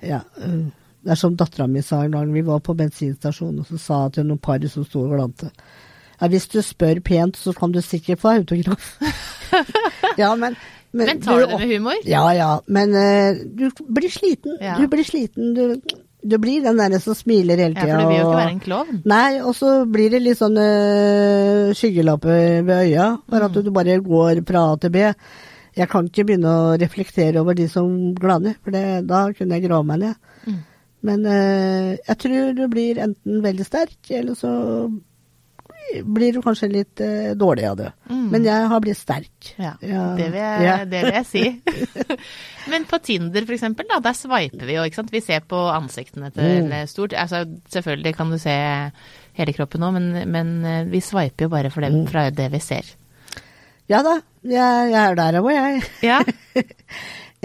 Ja, 0.00 0.22
øh, 0.40 0.62
det 1.06 1.12
er 1.12 1.18
som 1.20 1.36
dattera 1.38 1.68
mi 1.70 1.82
sa 1.86 2.00
en 2.02 2.16
gang, 2.16 2.32
vi 2.34 2.42
var 2.46 2.62
på 2.64 2.74
bensinstasjonen, 2.74 3.60
og 3.62 3.68
så 3.68 3.78
sa 3.78 3.98
hun 4.06 4.14
til 4.16 4.24
noen 4.26 4.40
par 4.42 4.64
som 4.72 4.86
sto 4.86 5.04
og 5.04 5.12
glante. 5.14 5.52
Ja, 6.20 6.28
hvis 6.32 6.48
du 6.48 6.60
spør 6.64 7.00
pent, 7.04 7.36
så 7.36 7.52
kan 7.56 7.72
du 7.74 7.80
sikkert 7.84 8.20
få 8.22 8.32
autograf. 8.38 8.94
ja, 10.22 10.30
men, 10.38 10.56
Men 10.96 11.20
tar 11.20 11.42
du 11.42 11.46
det 11.50 11.58
med 11.60 11.68
humor? 11.74 12.02
Ja, 12.08 12.24
ja, 12.36 12.50
men 12.66 12.94
uh, 12.96 13.40
du 13.58 13.68
blir 13.92 14.10
sliten. 14.12 14.56
Ja. 14.62 14.76
Du 14.80 14.86
blir 14.92 15.04
sliten. 15.04 15.52
Du, 15.56 15.96
du 16.26 16.36
blir 16.42 16.62
den 16.64 16.78
derre 16.80 16.98
som 17.02 17.14
smiler 17.14 17.60
hele 17.60 17.76
Ja, 17.76 17.84
for 17.84 18.00
du 18.00 18.08
vil 18.08 18.16
jo 18.18 18.22
ikke 18.30 18.38
være 18.40 18.54
en 18.54 18.62
klovn. 18.64 19.02
Nei, 19.06 19.40
og 19.44 19.52
så 19.58 19.74
blir 19.86 20.10
det 20.16 20.22
litt 20.24 20.40
sånn 20.40 20.56
uh, 20.58 21.74
skyggelapper 21.76 22.62
ved 22.66 22.86
øya, 22.88 23.10
for 23.28 23.44
Mm. 23.44 23.50
at 23.50 23.60
du 23.66 23.70
bare 23.76 23.98
går 24.02 24.40
fra 24.48 24.64
A 24.72 24.78
til 24.82 24.90
B. 24.96 25.04
Jeg 25.76 25.90
kan 25.92 26.06
ikke 26.08 26.24
begynne 26.24 26.48
å 26.48 26.76
reflektere 26.80 27.42
over 27.44 27.54
de 27.54 27.66
som 27.68 27.90
glaner, 28.16 28.56
for 28.64 28.72
det, 28.72 28.86
da 29.06 29.26
kunne 29.36 29.58
jeg 29.58 29.66
grave 29.68 29.84
meg 29.84 30.00
ned. 30.00 30.16
Mm. 30.48 30.56
Men 31.06 31.26
uh, 31.28 31.90
jeg 32.08 32.16
tror 32.24 32.54
du 32.56 32.64
blir 32.72 32.98
enten 33.04 33.42
veldig 33.44 33.66
sterk, 33.68 33.98
eller 34.10 34.34
så 34.40 34.50
blir 36.04 36.32
du 36.36 36.40
kanskje 36.44 36.68
litt 36.72 37.00
øh, 37.04 37.32
dårlig 37.38 37.64
av 37.70 37.76
det. 37.80 37.90
Mm. 38.10 38.24
Men 38.32 38.44
jeg 38.48 38.68
har 38.72 38.80
blitt 38.84 38.98
sterk. 38.98 39.52
Ja, 39.58 39.72
Ja. 39.80 40.04
Det, 40.18 40.26
vil 40.32 40.40
jeg, 40.40 40.62
Ja. 40.66 40.76
det 40.84 41.02
vil 41.04 41.14
jeg 41.14 41.26
si. 41.26 41.44
Men 42.72 42.84
på 42.90 42.98
Tinder 43.02 43.46
eksempel, 43.54 43.86
da, 43.90 44.00
der 44.02 44.16
sveiper 44.18 44.66
vi 44.66 44.74
jo, 44.74 44.82
ikke 44.88 44.98
sant. 45.00 45.12
Vi 45.14 45.20
ser 45.22 45.40
på 45.46 45.60
ansiktene 45.70 46.32
til 46.34 46.66
Mm. 46.66 46.86
stort. 46.90 47.12
Altså, 47.14 47.44
selvfølgelig 47.70 48.14
kan 48.16 48.30
du 48.30 48.38
se 48.42 48.56
hele 49.36 49.52
kroppen 49.52 49.80
nå, 49.80 49.90
men, 49.92 50.30
men 50.32 50.64
eh, 50.64 50.84
vi 50.90 51.00
sveiper 51.00 51.44
jo 51.46 51.48
bare 51.52 51.70
det, 51.70 51.92
Mm. 51.92 52.06
fra 52.10 52.30
det 52.30 52.50
vi 52.52 52.58
ser. 52.58 52.84
Ja 53.88 54.00
da, 54.02 54.16
jeg, 54.42 54.90
jeg 54.90 55.02
er 55.10 55.14
der 55.14 55.40
òg, 55.40 55.52
jeg. 55.54 55.82
Ja. 56.02 56.20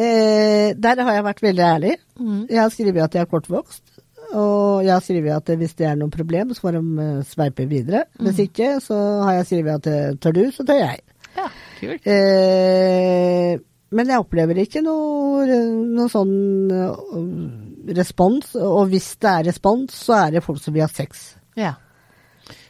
Eh, 0.02 0.72
der 0.80 1.02
har 1.04 1.14
jeg 1.14 1.24
vært 1.26 1.42
veldig 1.44 1.64
ærlig. 1.68 1.92
Mm. 2.18 2.46
Jeg 2.50 2.62
har 2.62 2.70
skrevet 2.74 3.04
at 3.04 3.14
jeg 3.18 3.22
er 3.26 3.30
kortvokst. 3.30 3.84
Og 4.32 4.86
jeg 4.86 4.94
har 4.94 5.04
skrevet 5.04 5.36
at 5.36 5.58
hvis 5.60 5.76
det 5.80 5.88
er 5.90 5.98
noe 6.00 6.14
problem, 6.14 6.54
så 6.54 6.66
får 6.66 6.78
de 6.78 7.06
eh, 7.06 7.18
sveipe 7.28 7.66
videre. 7.70 8.06
Hvis 8.20 8.40
ikke, 8.46 8.78
så 8.84 8.98
har 9.26 9.40
jeg 9.40 9.50
skrevet 9.50 9.82
at 9.82 9.92
eh, 9.92 10.16
tør 10.22 10.38
du, 10.38 10.46
så 10.56 10.66
tør 10.68 10.80
jeg. 10.80 11.04
ja, 11.38 11.50
kult. 11.82 12.08
Eh, 12.08 13.60
men 13.92 14.08
jeg 14.08 14.24
opplever 14.24 14.62
ikke 14.62 14.84
noe, 14.86 15.44
noe 15.92 16.08
sånn 16.12 16.36
eh, 16.72 17.94
respons. 17.98 18.56
Og 18.56 18.92
hvis 18.92 19.14
det 19.20 19.32
er 19.32 19.48
respons, 19.52 19.96
så 20.08 20.20
er 20.26 20.38
det 20.38 20.46
folk 20.46 20.62
som 20.64 20.76
vil 20.76 20.86
ha 20.86 20.92
sex. 20.92 21.32
Ja. 21.60 21.76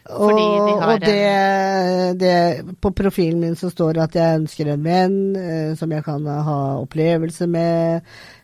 Fordi 0.02 0.42
de 0.42 0.72
har 0.80 0.90
og 0.90 1.04
det, 1.04 2.18
det 2.18 2.76
På 2.82 2.90
profilen 2.90 3.38
min 3.40 3.54
så 3.54 3.70
står 3.70 3.92
det 3.94 4.02
at 4.02 4.16
jeg 4.18 4.40
ønsker 4.40 4.72
en 4.72 4.82
venn 4.82 5.36
eh, 5.38 5.74
som 5.78 5.94
jeg 5.94 6.02
kan 6.04 6.26
ha 6.26 6.58
opplevelse 6.82 7.46
med. 7.46 8.02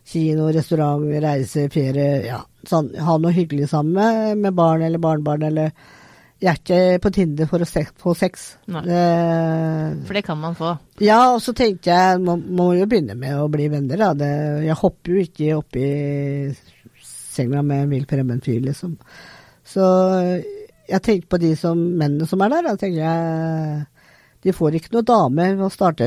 Kino, 0.09 0.47
restaurant, 0.55 1.05
reise, 1.23 1.67
ferie. 1.73 2.25
Ja, 2.27 2.39
sånn. 2.69 2.91
Ha 2.97 3.19
noe 3.21 3.33
hyggelig 3.37 3.69
sammen 3.69 3.93
med, 3.99 4.39
med 4.47 4.55
barn 4.57 4.83
eller 4.87 4.99
barnebarn 5.03 5.43
eller 5.51 5.73
Jeg 6.41 6.53
er 6.53 6.59
ikke 6.61 7.01
på 7.03 7.11
Tinder 7.17 7.49
for 7.51 7.59
å 7.59 7.67
se, 7.67 7.83
få 7.99 8.13
sex. 8.17 8.45
Det- 8.67 10.07
For 10.07 10.15
det 10.15 10.23
kan 10.25 10.39
man 10.39 10.55
få. 10.55 10.77
ja, 11.03 11.33
og 11.35 11.41
så 11.43 11.53
tenkte 11.53 11.91
jeg 11.91 12.21
man 12.23 12.45
må 12.55 12.69
jo 12.79 12.87
begynne 12.87 13.17
med 13.19 13.35
å 13.37 13.49
bli 13.51 13.67
venner, 13.69 13.97
da. 13.99 14.13
Det, 14.15 14.31
jeg 14.69 14.77
hopper 14.79 15.13
jo 15.17 15.25
ikke 15.27 15.57
opp 15.59 15.77
i 15.77 16.55
senga 17.03 17.63
med 17.63 17.83
en 17.83 17.91
vill 17.91 18.07
fremmed 18.07 18.43
fyr, 18.45 18.61
liksom. 18.65 18.97
Så 19.67 19.83
jeg 20.89 21.03
tenkte 21.05 21.29
på 21.35 21.41
de 21.43 21.53
som 21.59 21.77
mennene 21.77 22.27
som 22.31 22.41
er 22.47 22.55
der, 22.55 22.63
da 22.71 22.77
tenker 22.81 23.03
jeg 23.03 23.87
de 24.45 24.55
får 24.55 24.79
ikke 24.79 24.93
noe 24.95 25.07
dame 25.07 25.69
starte 25.75 26.07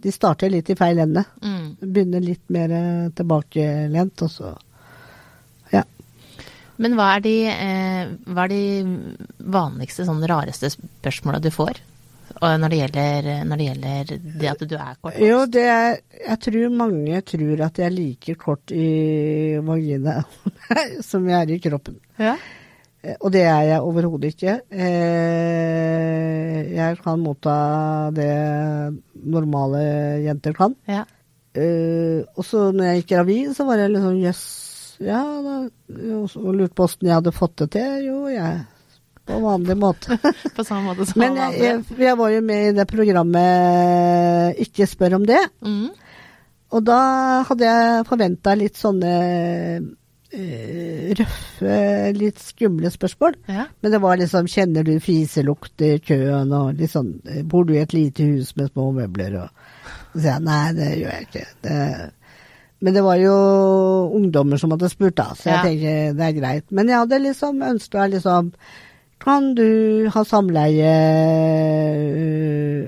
De 0.00 0.12
starter 0.12 0.52
litt 0.52 0.68
i 0.70 0.76
feil 0.76 1.00
ende. 1.00 1.24
Mm. 1.40 1.66
Begynner 1.80 2.24
litt 2.24 2.44
mer 2.52 2.74
tilbakelent, 3.16 4.24
og 4.26 4.30
så 4.30 4.52
Ja. 5.72 5.84
Men 6.76 6.96
hva 6.98 7.14
er 7.16 7.24
de, 7.24 7.34
eh, 7.48 8.12
hva 8.26 8.44
er 8.44 8.48
de 8.48 9.16
vanligste, 9.38 10.04
sånn 10.04 10.24
rareste 10.28 10.70
spørsmåla 10.74 11.40
du 11.40 11.50
får? 11.54 11.80
Og 12.42 12.54
når 12.58 12.72
det 12.72 12.78
gjelder, 12.80 13.28
når 13.46 13.60
det 13.60 13.66
gjelder 13.68 14.12
det 14.40 14.50
at 14.50 14.64
du 14.66 14.74
er 14.76 14.96
kort? 15.00 15.18
Jo, 15.22 15.44
det 15.46 15.64
er 15.70 16.00
Jeg 16.24 16.40
tror 16.40 16.74
mange 16.74 17.20
tror 17.22 17.62
at 17.66 17.78
jeg 17.78 17.86
er 17.86 17.94
like 17.94 18.34
kort 18.40 18.72
i 18.72 19.56
vagina 19.62 20.24
som 21.08 21.28
jeg 21.28 21.40
er 21.40 21.54
i 21.54 21.60
kroppen. 21.62 21.98
Ja. 22.18 22.36
Eh, 23.04 23.16
Og 23.20 23.32
det 23.34 23.42
er 23.44 23.62
jeg 23.68 23.80
overhodet 23.84 24.32
ikke. 24.34 24.54
Eh, 25.44 26.74
Jeg 26.74 26.98
kan 27.04 27.20
motta 27.22 28.10
det 28.16 28.30
normale 29.24 29.82
jenter 30.24 30.52
kan. 30.56 30.74
ja. 30.88 31.04
Eh, 31.54 32.24
Og 32.36 32.42
så 32.44 32.72
når 32.74 32.84
jeg 32.88 33.02
gikk 33.02 33.10
gravid, 33.14 33.52
så 33.54 33.64
var 33.68 33.78
jeg 33.78 33.94
sånn 34.02 34.22
jøss. 34.24 34.44
Ja, 35.04 35.20
da, 35.42 35.54
og 36.38 36.54
lurte 36.54 36.74
på 36.74 36.84
åssen 36.86 37.06
jeg 37.08 37.14
hadde 37.18 37.32
fått 37.34 37.56
det 37.62 37.68
til. 37.76 38.04
Jo, 38.08 38.26
jeg 38.30 38.64
på 39.26 39.38
vanlig 39.40 39.76
måte. 39.80 40.18
På 40.56 40.62
samme 40.66 40.90
måte 40.92 41.06
som 41.08 41.18
Men 41.22 41.36
jeg, 41.38 41.54
jeg, 41.62 41.84
jeg 41.98 42.16
var 42.18 42.28
jo 42.34 42.40
med 42.44 42.66
i 42.68 42.72
det 42.76 42.84
programmet 42.90 44.58
Ikke 44.60 44.86
spør 44.86 45.14
om 45.16 45.24
det. 45.26 45.40
Mm. 45.64 45.88
Og 46.74 46.82
da 46.84 46.98
hadde 47.48 47.64
jeg 47.70 48.04
forventa 48.10 48.54
litt 48.58 48.76
sånne 48.76 49.14
røffe, 51.18 51.76
litt 52.16 52.40
skumle 52.42 52.90
spørsmål. 52.92 53.36
Ja. 53.50 53.66
Men 53.82 53.94
det 53.94 54.00
var 54.02 54.18
liksom 54.20 54.48
Kjenner 54.50 54.86
du 54.86 54.94
fiselukt 55.02 55.84
i 55.84 55.92
køen, 56.04 56.52
og 56.56 56.80
eh, 56.80 57.42
Bor 57.44 57.64
du 57.68 57.74
i 57.74 57.82
et 57.82 57.94
lite 57.96 58.26
hus 58.32 58.54
med 58.58 58.70
små 58.72 58.90
møbler? 58.96 59.38
Og 59.44 60.20
så 60.20 60.28
jeg 60.32 60.44
nei, 60.46 60.62
det 60.76 60.90
gjør 61.00 61.14
jeg 61.16 61.28
ikke. 61.28 61.46
Det, 61.66 61.78
men 62.84 62.94
det 62.98 63.02
var 63.06 63.16
jo 63.22 63.34
ungdommer 64.18 64.60
som 64.60 64.74
hadde 64.74 64.90
spurt, 64.92 65.16
da, 65.16 65.30
så 65.38 65.48
jeg 65.50 65.54
Ja. 65.56 65.62
tenker 65.68 66.18
det 66.18 66.26
er 66.28 66.40
greit. 66.40 66.66
Men 66.70 66.88
jeg 66.90 66.98
hadde 67.00 67.22
liksom 67.22 67.62
ønska 67.62 68.06
liksom 68.12 68.52
Kan 69.24 69.54
du 69.56 70.04
ha 70.12 70.20
samleie? 70.28 70.94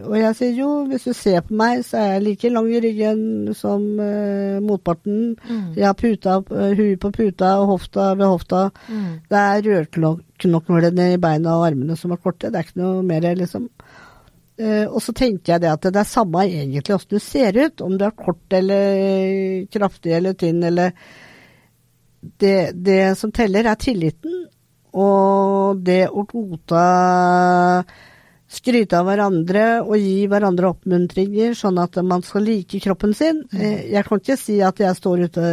Og 0.04 0.16
jeg 0.20 0.36
sier 0.36 0.58
jo, 0.58 0.68
hvis 0.90 1.06
du 1.08 1.14
ser 1.16 1.40
på 1.46 1.56
meg, 1.56 1.80
så 1.86 1.96
er 1.96 2.10
jeg 2.10 2.24
like 2.26 2.50
lang 2.52 2.68
i 2.68 2.80
ryggen 2.84 3.22
som 3.56 3.86
uh, 3.96 4.58
motparten. 4.64 5.32
Mm. 5.40 5.62
Jeg 5.78 5.86
har 5.88 5.96
puta, 5.96 6.36
uh, 6.44 6.66
huet 6.76 7.00
på 7.00 7.10
puta 7.14 7.54
og 7.62 7.70
hofta 7.72 8.10
ved 8.18 8.28
hofta. 8.28 8.66
Mm. 8.88 9.08
Det 9.32 9.42
er 9.42 9.68
rørknoklene 9.70 11.10
i 11.14 11.20
beina 11.22 11.56
og 11.56 11.70
armene 11.70 11.96
som 11.96 12.12
er 12.12 12.20
korte. 12.20 12.52
Det 12.52 12.60
er 12.60 12.68
ikke 12.68 12.82
noe 12.82 13.00
mer, 13.06 13.30
liksom. 13.40 13.70
Uh, 14.60 14.84
og 14.86 15.00
så 15.04 15.16
tenker 15.16 15.54
jeg 15.54 15.64
det 15.64 15.72
at 15.72 15.88
det 15.88 16.02
er 16.02 16.10
samme 16.10 16.44
egentlig 16.44 16.98
åssen 16.98 17.16
du 17.16 17.22
ser 17.22 17.56
ut. 17.62 17.80
Om 17.80 17.96
du 17.96 18.04
er 18.04 18.18
kort 18.26 18.60
eller 18.60 19.64
kraftig 19.72 20.18
eller 20.20 20.36
tynn 20.36 20.60
eller 20.68 20.92
det, 22.40 22.72
det 22.74 23.16
som 23.18 23.32
teller, 23.32 23.64
er 23.64 23.80
tilliten. 23.80 24.35
Og 24.96 25.80
det 25.84 26.06
å 26.08 26.24
godta 26.30 26.84
Skryte 28.46 28.94
av 28.94 29.08
hverandre 29.08 29.62
og 29.82 29.96
gi 29.98 30.28
hverandre 30.30 30.68
oppmuntringer, 30.70 31.56
sånn 31.58 31.80
at 31.82 31.96
man 32.06 32.22
skal 32.22 32.44
like 32.46 32.78
kroppen 32.84 33.10
sin. 33.18 33.40
Eh, 33.50 33.90
Jeg 33.90 34.06
kan 34.06 34.20
ikke 34.22 34.36
si 34.38 34.60
at 34.62 34.78
jeg 34.78 34.94
står 34.94 35.24
ute 35.26 35.46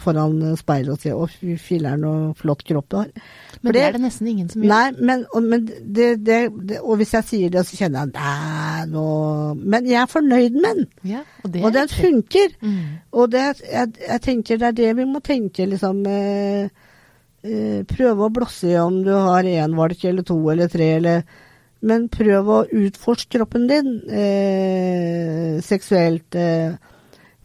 foran 0.00 0.56
speilet 0.56 0.94
og 0.94 1.02
sier 1.02 1.12
'å, 1.12 1.28
fy 1.28 1.58
filler'n, 1.60 2.00
så 2.00 2.34
flott 2.40 2.64
kropp 2.64 2.88
du 2.88 2.96
har'. 2.96 3.12
Men 3.60 3.72
det 3.72 3.82
er 3.82 3.92
det 3.92 4.00
nesten 4.00 4.28
ingen 4.28 4.48
som 4.48 4.62
gjør. 4.62 4.68
Nei, 4.68 4.90
men, 4.98 5.26
og, 5.34 5.42
men 5.42 5.66
det, 5.66 6.24
det, 6.24 6.40
det, 6.68 6.80
og 6.80 6.96
hvis 6.96 7.12
jeg 7.12 7.24
sier 7.24 7.50
det, 7.50 7.66
så 7.66 7.76
kjenner 7.76 8.06
jeg 8.06 8.12
nei, 8.14 8.86
nå 8.96 9.54
Men 9.54 9.84
jeg 9.84 10.00
er 10.00 10.06
fornøyd 10.06 10.52
med 10.52 10.74
den, 10.74 10.86
Ja, 11.04 11.20
og 11.44 11.52
det 11.52 11.64
og 11.64 11.72
den 11.74 11.88
funker. 11.88 12.48
Mm. 12.62 12.80
Og 13.12 13.30
det, 13.30 13.60
jeg, 13.70 13.92
jeg 14.08 14.20
tenker 14.22 14.56
det 14.56 14.68
er 14.68 14.72
det 14.72 14.96
vi 14.96 15.04
må 15.04 15.20
tenke, 15.20 15.66
liksom. 15.66 16.06
Eh, 16.06 16.68
eh, 17.42 17.84
prøve 17.88 18.26
å 18.26 18.32
blåse 18.34 18.70
i 18.70 18.78
om 18.80 19.00
du 19.04 19.12
har 19.14 19.46
én 19.48 19.76
valk 19.78 20.04
eller 20.08 20.26
to 20.26 20.38
eller 20.52 20.70
tre, 20.72 20.96
eller 21.00 21.46
Men 21.80 22.08
prøv 22.10 22.48
å 22.50 22.62
utforske 22.74 23.36
kroppen 23.36 23.68
din 23.70 24.00
eh, 24.10 25.60
seksuelt. 25.62 26.34
Eh, 26.34 26.74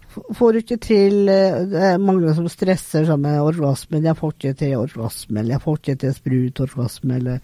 får 0.09 0.53
du 0.53 0.59
ikke 0.63 0.79
til 0.81 1.29
eh, 1.29 1.59
Det 1.69 1.83
er 1.91 2.01
mange 2.01 2.33
som 2.33 2.49
stresser 2.49 3.05
sånn 3.05 3.21
med 3.21 3.41
orgasmen. 3.41 4.01
'Jeg 4.01 4.17
får 4.17 4.33
ikke 4.33 4.53
til 4.57 4.75
orgasme', 4.79 5.45
'jeg 5.45 5.61
får 5.61 5.77
ikke 5.77 5.99
til 6.01 6.13
sprutorgasme', 6.17 7.15
eller 7.15 7.39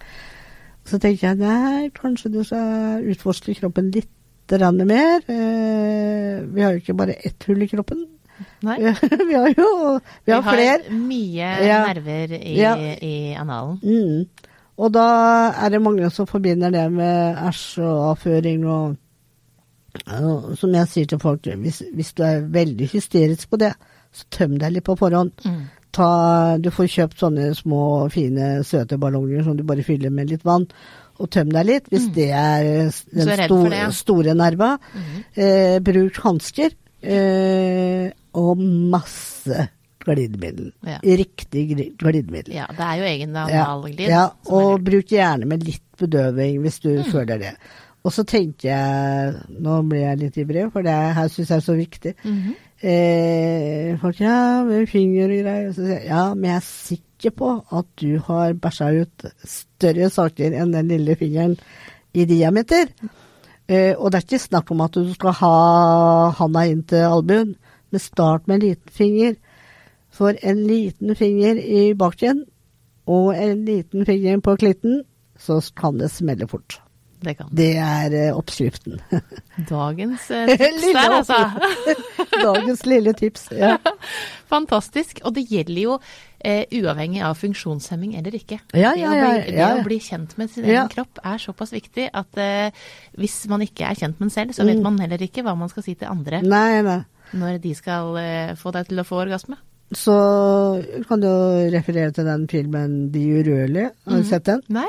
Så 0.84 0.98
tenker 0.98 1.28
jeg 1.28 1.38
nei, 1.38 1.90
kanskje 1.94 2.32
du 2.32 2.42
skal 2.42 3.04
utforske 3.06 3.54
kroppen 3.54 3.92
litt 3.94 4.10
mer. 4.50 5.22
Eh, 5.28 6.42
vi 6.42 6.62
har 6.62 6.72
jo 6.72 6.80
ikke 6.80 6.96
bare 6.96 7.14
ett 7.22 7.44
hull 7.46 7.62
i 7.62 7.68
kroppen. 7.68 8.06
Nei. 8.66 8.76
vi 9.28 9.34
har 9.34 9.50
jo 9.56 9.68
vi 10.26 10.32
har 10.32 10.42
flere. 10.46 10.90
mye 10.90 11.50
Ja. 11.66 11.80
nerver 11.92 12.34
i, 12.38 12.54
Ja. 12.58 12.74
i 12.76 13.34
analen. 13.38 13.78
Mm. 13.82 14.48
Og 14.80 14.92
da 14.94 15.06
er 15.60 15.68
det 15.74 15.82
mange 15.84 16.08
som 16.10 16.26
forbinder 16.26 16.70
det 16.72 16.86
med 16.92 17.36
æsj 17.50 17.78
og 17.84 18.10
avføring 18.14 18.66
og 18.66 18.96
Som 20.56 20.74
jeg 20.74 20.86
sier 20.88 21.06
til 21.10 21.18
folk, 21.18 21.46
hvis, 21.58 21.82
hvis 21.94 22.12
du 22.14 22.22
er 22.22 22.44
veldig 22.46 22.86
hysterisk 22.92 23.50
på 23.50 23.58
det, 23.58 23.72
så 24.14 24.24
tøm 24.30 24.52
deg 24.60 24.72
litt 24.76 24.84
på 24.86 24.94
forhånd. 24.98 25.32
Mm. 25.44 25.64
Ta, 25.92 26.06
du 26.62 26.68
får 26.70 26.86
kjøpt 26.92 27.18
sånne 27.18 27.48
små, 27.58 27.80
fine, 28.14 28.62
søte 28.64 28.98
ballonger 29.02 29.42
som 29.42 29.56
du 29.58 29.64
bare 29.66 29.82
fyller 29.82 30.12
med 30.14 30.30
litt 30.30 30.44
vann, 30.46 30.68
og 31.18 31.28
tøm 31.34 31.50
deg 31.50 31.66
litt 31.66 31.90
hvis 31.90 32.06
det 32.14 32.28
er 32.30 32.68
Mm. 32.86 33.18
Den 33.18 33.28
er 33.34 33.42
store, 33.48 33.80
store 33.92 34.34
nerva. 34.38 34.70
Mm. 34.94 35.18
Eh, 35.34 35.78
bruk 35.82 36.16
hansker 36.22 36.70
eh, 37.02 38.12
og 38.34 38.58
masse 38.62 39.68
glidemiddel. 40.00 40.72
Ja. 40.86 40.98
Riktig 41.04 41.66
gli- 41.74 41.90
glidemiddel. 42.00 42.54
Ja, 42.54 42.66
det 42.72 42.80
er 42.80 42.96
jo 42.96 43.04
egen 43.04 43.34
Ja, 43.36 43.44
analglid. 43.66 44.08
ja, 44.08 44.24
er 44.30 44.52
og 44.52 44.82
bruk 44.84 45.06
gjerne 45.12 45.46
med 45.46 45.62
litt 45.66 45.82
bedøving 46.00 46.60
hvis 46.62 46.80
du 46.80 46.88
Mm. 46.98 47.04
føler 47.12 47.38
det. 47.38 47.54
Og 48.02 48.12
så 48.12 48.24
tenker 48.24 48.70
jeg, 48.70 49.34
nå 49.60 49.82
blir 49.86 50.00
jeg 50.00 50.18
litt 50.18 50.36
ivrig, 50.40 50.72
for 50.72 50.80
det 50.82 50.90
her 51.14 51.28
syns 51.28 51.48
jeg 51.50 51.56
er 51.56 51.60
så 51.60 51.76
viktig. 51.76 52.14
Mhm. 52.24 52.54
Eh, 52.82 53.96
folk, 54.00 54.20
ja, 54.20 54.62
med 54.64 54.88
finger 54.88 55.24
og 55.28 55.42
greier. 55.44 55.72
Så 55.74 55.84
sier 55.84 55.98
jeg, 56.00 56.06
ja, 56.08 56.22
men 56.34 56.44
jeg 56.48 56.56
er 56.56 56.66
sikker 56.66 57.34
på 57.36 57.50
at 57.76 57.86
du 58.00 58.18
har 58.24 58.54
bæsja 58.54 58.88
ut 59.02 59.26
større 59.44 60.08
saker 60.10 60.56
enn 60.62 60.72
den 60.72 60.88
lille 60.88 61.14
fingeren 61.20 61.58
i 62.14 62.24
diameter. 62.24 62.88
Eh, 63.68 63.92
og 63.98 64.10
det 64.10 64.18
er 64.22 64.26
ikke 64.26 64.48
snakk 64.48 64.70
om 64.74 64.80
at 64.80 64.96
du 64.96 65.12
skal 65.14 65.32
ha 65.42 66.30
handa 66.40 66.64
inn 66.72 66.82
til 66.90 67.04
albuen, 67.04 67.52
men 67.90 68.00
start 68.00 68.46
med 68.46 68.60
en 68.60 68.68
liten 68.68 68.92
finger. 68.94 69.34
For 70.10 70.34
en 70.42 70.64
liten 70.66 71.14
finger 71.16 71.58
i 71.62 71.92
baken 71.94 72.44
og 73.10 73.32
en 73.38 73.64
liten 73.66 74.06
finger 74.06 74.40
på 74.42 74.56
klitten, 74.58 75.02
så 75.38 75.60
kan 75.78 75.98
det 75.98 76.10
smelle 76.10 76.46
fort. 76.50 76.80
Det 77.20 77.34
kan. 77.36 77.50
Det 77.52 77.74
er 77.76 78.14
eh, 78.16 78.32
oppskriften. 78.36 78.96
Dagens 79.68 80.30
eh, 80.32 80.46
tips 80.56 80.80
Lille 80.82 80.94
der, 80.96 81.16
altså. 81.18 81.36
Dagens 82.46 82.86
lille 82.88 83.12
tips. 83.12 83.50
Ja. 83.52 83.74
Fantastisk. 84.48 85.20
Og 85.28 85.34
det 85.36 85.44
gjelder 85.50 85.82
jo 85.82 85.96
eh, 86.40 86.64
uavhengig 86.80 87.20
av 87.26 87.36
funksjonshemming 87.36 88.14
eller 88.18 88.34
ikke. 88.38 88.60
Ja, 88.72 88.94
ja, 88.96 89.12
ja, 89.12 89.12
å 89.12 89.18
ja, 89.18 89.28
bli, 89.44 89.52
det 89.58 89.68
å 89.68 89.84
bli 89.86 89.98
kjent 90.02 90.32
med 90.40 90.50
sin 90.54 90.64
egen 90.64 90.88
kropp 90.92 91.20
er 91.22 91.42
såpass 91.44 91.74
viktig 91.76 92.08
at 92.16 92.40
eh, 92.40 92.72
hvis 93.20 93.36
man 93.52 93.66
ikke 93.66 93.90
er 93.90 94.00
kjent 94.00 94.16
med 94.16 94.30
den 94.30 94.34
selv, 94.38 94.56
så 94.56 94.64
vet 94.64 94.80
Mm. 94.80 94.86
man 94.88 94.98
heller 95.04 95.20
ikke 95.28 95.44
hva 95.44 95.52
man 95.58 95.68
skal 95.68 95.84
si 95.84 95.94
til 96.00 96.08
andre 96.08 96.40
Nei, 96.46 96.80
nei. 96.86 97.00
Når 97.36 97.60
de 97.62 97.74
skal 97.78 98.16
eh, 98.20 98.54
få 98.58 98.72
deg 98.74 98.90
til 98.90 99.02
å 99.02 99.06
få 99.06 99.22
orgasme. 99.24 99.58
Så 99.96 100.14
kan 101.08 101.22
du 101.22 101.30
referere 101.72 102.14
til 102.14 102.28
den 102.28 102.44
filmen 102.50 103.08
De 103.10 103.24
urørlige. 103.40 103.90
Har 104.06 104.20
du 104.22 104.28
sett 104.28 104.46
den? 104.46 104.62
Nei? 104.70 104.86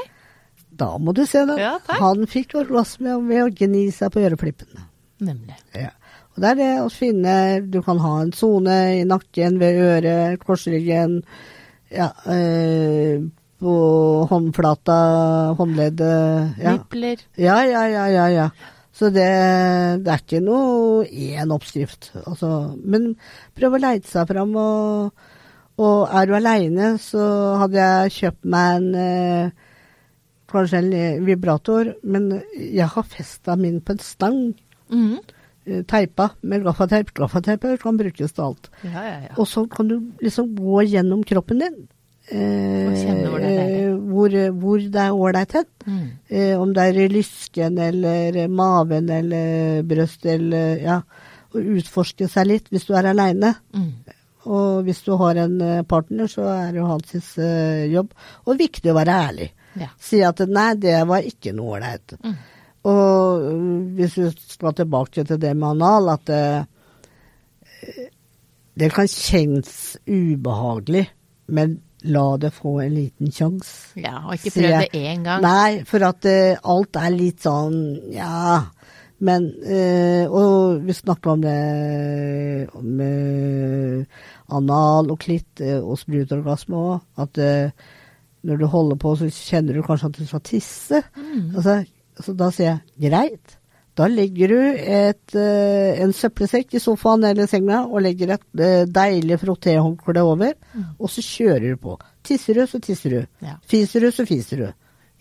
Da 0.78 0.94
må 1.02 1.14
du 1.18 1.24
se 1.26 1.42
den. 1.46 1.58
Ja, 1.60 1.76
takk. 1.86 2.02
Han 2.04 2.30
fikk 2.30 2.56
orgasme 2.62 3.18
ved 3.26 3.48
å 3.48 3.50
gni 3.50 3.88
seg 3.94 4.14
på 4.14 4.22
øreflippene. 4.22 4.86
Nemlig. 5.26 5.58
Ja. 5.78 5.92
Og 6.32 6.44
det 6.44 6.52
er 6.52 6.60
det 6.62 6.70
å 6.82 6.90
finne 6.94 7.34
Du 7.68 7.82
kan 7.86 8.00
ha 8.02 8.14
en 8.22 8.32
sone 8.36 8.78
i 9.02 9.04
nakken, 9.08 9.60
ved 9.62 9.82
øret, 9.84 10.42
korsryggen, 10.46 11.20
ja, 11.92 12.08
øh, 12.26 13.26
på 13.62 13.74
håndflata, 14.30 15.00
håndleddet. 15.60 16.62
Ja. 16.62 16.78
Nipler. 16.78 17.26
Ja, 17.38 17.58
ja, 17.68 17.84
ja, 17.92 18.06
ja. 18.10 18.28
ja. 18.32 18.48
Så 19.02 19.10
det, 19.10 19.26
det 20.06 20.12
er 20.14 20.20
ikke 20.22 20.44
noe 20.46 21.08
én 21.10 21.50
oppskrift. 21.50 22.12
Altså, 22.22 22.76
men 22.78 23.16
prøv 23.58 23.74
å 23.74 23.82
leite 23.82 24.06
seg 24.06 24.30
fram. 24.30 24.54
Og, 24.62 25.24
og 25.82 26.04
er 26.06 26.30
du 26.30 26.36
aleine, 26.38 26.92
så 27.02 27.24
hadde 27.64 27.82
jeg 27.82 28.16
kjøpt 28.20 28.46
meg 28.54 28.76
en 28.78 29.00
eh, 29.02 29.70
kanskje 30.52 30.84
en 30.84 31.26
vibrator, 31.26 31.96
men 32.04 32.30
jeg 32.60 32.90
har 32.94 33.08
festa 33.10 33.56
min 33.58 33.80
på 33.82 33.96
en 33.96 34.04
stang. 34.06 34.44
Mm 34.94 35.22
Teipa 35.62 36.32
med 36.42 36.64
gaffateip. 36.66 37.12
Gaffateip 37.14 37.66
kan 37.84 37.98
brukes 37.98 38.34
til 38.34 38.44
alt. 38.44 38.70
Ja, 38.82 39.04
ja, 39.06 39.18
ja. 39.28 39.34
Og 39.38 39.46
så 39.48 39.62
kan 39.70 39.92
du 39.92 40.00
liksom 40.18 40.56
gå 40.58 40.82
gjennom 40.90 41.22
kroppen 41.24 41.62
din. 41.62 41.76
Eh, 42.32 43.28
hvor 43.28 43.42
det 43.44 43.52
eh, 43.52 43.96
hvor, 44.12 44.36
hvor 44.62 44.86
det 44.94 45.02
er 45.04 45.18
ålreit 45.26 45.56
hen. 45.58 45.68
Mm. 45.86 46.08
Eh, 46.30 46.54
om 46.60 46.72
det 46.76 46.88
er 46.88 47.00
i 47.04 47.10
lysken 47.12 47.78
eller 47.82 48.40
maven 48.48 49.10
eller 49.12 49.84
brøst 49.88 50.26
eller 50.26 50.82
ja. 50.82 51.02
Og 51.52 51.74
utforske 51.78 52.30
seg 52.32 52.48
litt 52.48 52.72
hvis 52.72 52.88
du 52.88 52.96
er 52.96 53.10
aleine. 53.12 53.54
Mm. 53.76 53.92
Og 54.52 54.86
hvis 54.88 55.04
du 55.06 55.12
har 55.20 55.42
en 55.44 55.58
eh, 55.62 55.84
partner, 55.84 56.32
så 56.32 56.48
er 56.54 56.72
det 56.72 56.82
jo 56.82 56.88
hans 56.90 57.34
jobb. 57.92 58.16
Og 58.48 58.62
viktig 58.62 58.94
å 58.94 58.98
være 58.98 59.20
ærlig. 59.28 59.52
Ja. 59.80 59.92
Si 60.00 60.20
at 60.24 60.40
nei, 60.48 60.72
det 60.80 60.98
var 61.08 61.28
ikke 61.28 61.54
noe 61.56 61.78
ålreit. 61.78 62.16
Mm. 62.24 62.40
Og 62.92 63.44
hvis 63.98 64.18
vi 64.18 64.30
skal 64.56 64.74
tilbake 64.74 65.24
til 65.28 65.40
det 65.40 65.52
med 65.54 65.76
anal, 65.76 66.16
at 66.16 66.32
eh, 66.34 66.64
det 68.80 68.90
kan 68.96 69.10
kjennes 69.10 69.98
ubehagelig, 70.08 71.06
men 71.52 71.82
la 72.10 72.26
det 72.42 72.52
få 72.56 72.80
en 72.82 72.94
liten 72.96 73.32
sjanse. 73.32 73.94
ja, 74.00 74.24
og 74.26 74.36
ikke 74.38 74.56
prøv 74.58 74.78
det 74.82 74.90
én 74.98 75.24
gang. 75.26 75.44
Nei, 75.44 75.84
for 75.88 76.06
at 76.08 76.26
uh, 76.26 76.72
alt 76.74 77.00
er 77.02 77.16
litt 77.16 77.46
sånn 77.46 77.82
ja. 78.14 78.68
Men 79.22 79.44
eh, 79.62 80.26
Og 80.26 80.80
vi 80.82 80.96
snakka 80.98 81.36
om 81.36 81.44
det 81.44 81.58
om 82.74 83.04
eh, 83.06 84.24
anal 84.50 85.12
og 85.14 85.20
klitt 85.22 85.62
og 85.62 85.94
sprutorgasme 86.02 86.80
òg. 86.80 87.04
At 87.22 87.38
når 88.42 88.58
du 88.58 88.66
holder 88.66 88.98
på, 88.98 89.14
så 89.20 89.30
kjenner 89.30 89.78
du 89.78 89.84
kanskje 89.86 90.10
at 90.10 90.18
du 90.18 90.26
skal 90.26 90.42
tisse. 90.42 91.04
Mm. 91.14 91.54
Altså, 91.54 91.76
så 92.18 92.34
da 92.34 92.50
sier 92.50 92.72
jeg 92.72 93.12
greit. 93.12 93.61
Da 93.96 94.06
legger 94.08 94.48
du 94.48 94.60
et, 94.80 95.36
eh, 95.36 96.02
en 96.02 96.14
søppelsekk 96.16 96.76
i 96.76 96.80
sofaen 96.80 97.26
eller 97.28 97.46
senga 97.52 97.82
og 97.90 98.02
legger 98.06 98.32
et 98.38 98.46
eh, 98.60 98.86
deilig 98.88 99.38
frottéhåndkle 99.42 100.24
over, 100.24 100.54
og 100.98 101.10
så 101.12 101.22
kjører 101.22 101.74
du 101.74 101.78
på. 101.78 101.98
Tisser 102.24 102.54
du, 102.56 102.62
så 102.72 102.80
tisser 102.80 103.10
du. 103.18 103.26
Ja. 103.44 103.58
Fiser 103.68 104.00
du, 104.06 104.08
så 104.16 104.24
fiser 104.26 104.58
du. 104.64 104.70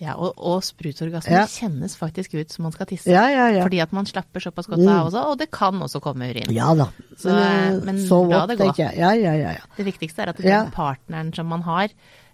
Ja, 0.00 0.14
og, 0.16 0.32
og 0.38 0.62
sprutorgasme 0.64 1.34
Ja. 1.34 1.42
kjennes 1.50 1.92
faktisk 1.98 2.32
ut 2.38 2.48
som 2.54 2.62
man 2.62 2.72
skal 2.72 2.86
tisse. 2.88 3.10
Ja, 3.12 3.26
ja, 3.28 3.48
ja. 3.52 3.64
Fordi 3.66 3.80
at 3.82 3.90
man 3.92 4.06
slapper 4.08 4.40
såpass 4.40 4.66
godt 4.70 4.80
Mm. 4.80 4.88
av 4.88 5.10
også, 5.10 5.24
og 5.32 5.38
det 5.42 5.50
kan 5.52 5.74
også 5.82 6.00
komme 6.00 6.30
urin. 6.30 6.48
Ja 6.54 6.70
da. 6.78 6.86
Så, 7.18 7.28
eh, 7.36 7.80
men 7.84 7.98
så 8.06 8.22
la 8.30 8.46
det 8.46 8.56
gå. 8.62 8.70
Ja, 8.78 8.92
ja, 8.96 9.12
ja. 9.34 9.34
ja. 9.58 9.66
Det 9.76 9.84
viktigste 9.84 10.22
er 10.22 10.28
at 10.32 10.38
den 10.40 10.70
partneren 10.72 11.34
som 11.36 11.46
man 11.52 11.62
har, 11.66 11.88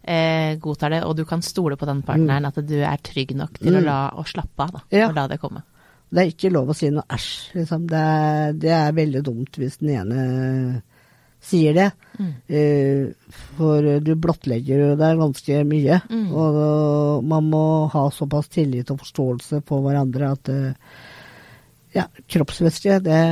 eh, 0.05 0.55
godtar 0.63 0.91
det, 0.95 1.03
og 1.03 1.17
du 1.17 1.25
kan 1.25 1.43
stole 1.43 1.75
på 1.77 1.87
den 1.87 2.03
partneren, 2.07 2.47
at 2.47 2.55
du 2.67 2.77
er 2.85 2.99
trygg 3.03 3.35
nok 3.35 3.59
til 3.59 3.73
å 3.75 3.81
Mm. 3.81 3.85
la 3.89 4.11
å 4.15 4.23
slappe 4.25 4.61
av, 4.63 4.71
da, 4.73 5.07
og 5.09 5.15
la 5.17 5.27
det 5.27 5.41
komme. 5.41 5.63
Det 6.07 6.23
er 6.23 6.31
ikke 6.31 6.53
lov 6.55 6.71
å 6.71 6.77
si 6.77 6.91
noe 6.95 7.07
æsj. 7.13 7.31
Liksom. 7.59 7.89
Det, 7.91 8.03
er, 8.03 8.53
det 8.63 8.75
er 8.77 8.95
veldig 8.97 9.23
dumt 9.27 9.59
hvis 9.59 9.81
den 9.83 9.97
ene 9.97 10.21
sier 11.47 11.77
det. 11.77 11.91
Mm. 12.19 12.33
Uh, 12.51 13.35
for 13.59 13.91
du 14.03 14.13
blottlegger 14.19 14.83
jo 14.83 14.89
deg 14.99 15.21
ganske 15.21 15.61
mye. 15.69 16.01
Mm. 16.11 16.27
Og 16.31 16.59
uh, 16.59 17.27
man 17.27 17.51
må 17.53 17.65
ha 17.93 18.07
såpass 18.15 18.51
tillit 18.55 18.91
og 18.95 19.03
forståelse 19.05 19.63
på 19.67 19.81
hverandre 19.85 20.33
at 20.35 20.53
uh, 20.53 21.01
ja, 21.97 22.07
kroppsvæske, 22.29 23.01
det 23.05 23.23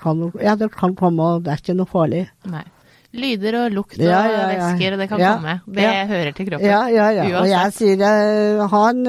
kan, 0.00 0.30
ja, 0.40 0.54
det 0.56 0.70
kan 0.74 0.94
komme, 0.96 1.34
og 1.36 1.44
det 1.44 1.52
er 1.52 1.62
ikke 1.62 1.76
noe 1.76 1.90
farlig. 1.90 2.24
Nei. 2.50 2.64
Lyder 3.14 3.60
og 3.60 3.74
lukt 3.76 3.94
og 4.00 4.02
Ja, 4.02 4.24
ja, 4.26 4.46
væsker, 4.50 4.96
det 4.98 5.06
kan 5.06 5.20
komme. 5.22 5.52
Det 5.70 5.90
hører 6.10 6.32
til 6.34 6.48
kroppen. 6.48 6.66
Ja, 6.66 6.80
ja, 6.90 7.10
ja. 7.14 7.26
Og 7.38 7.46
jeg 7.46 7.60
Uansett. 7.60 7.76
sier 7.78 8.02
eh, 8.02 8.62
ha 8.72 8.80
en 8.90 9.04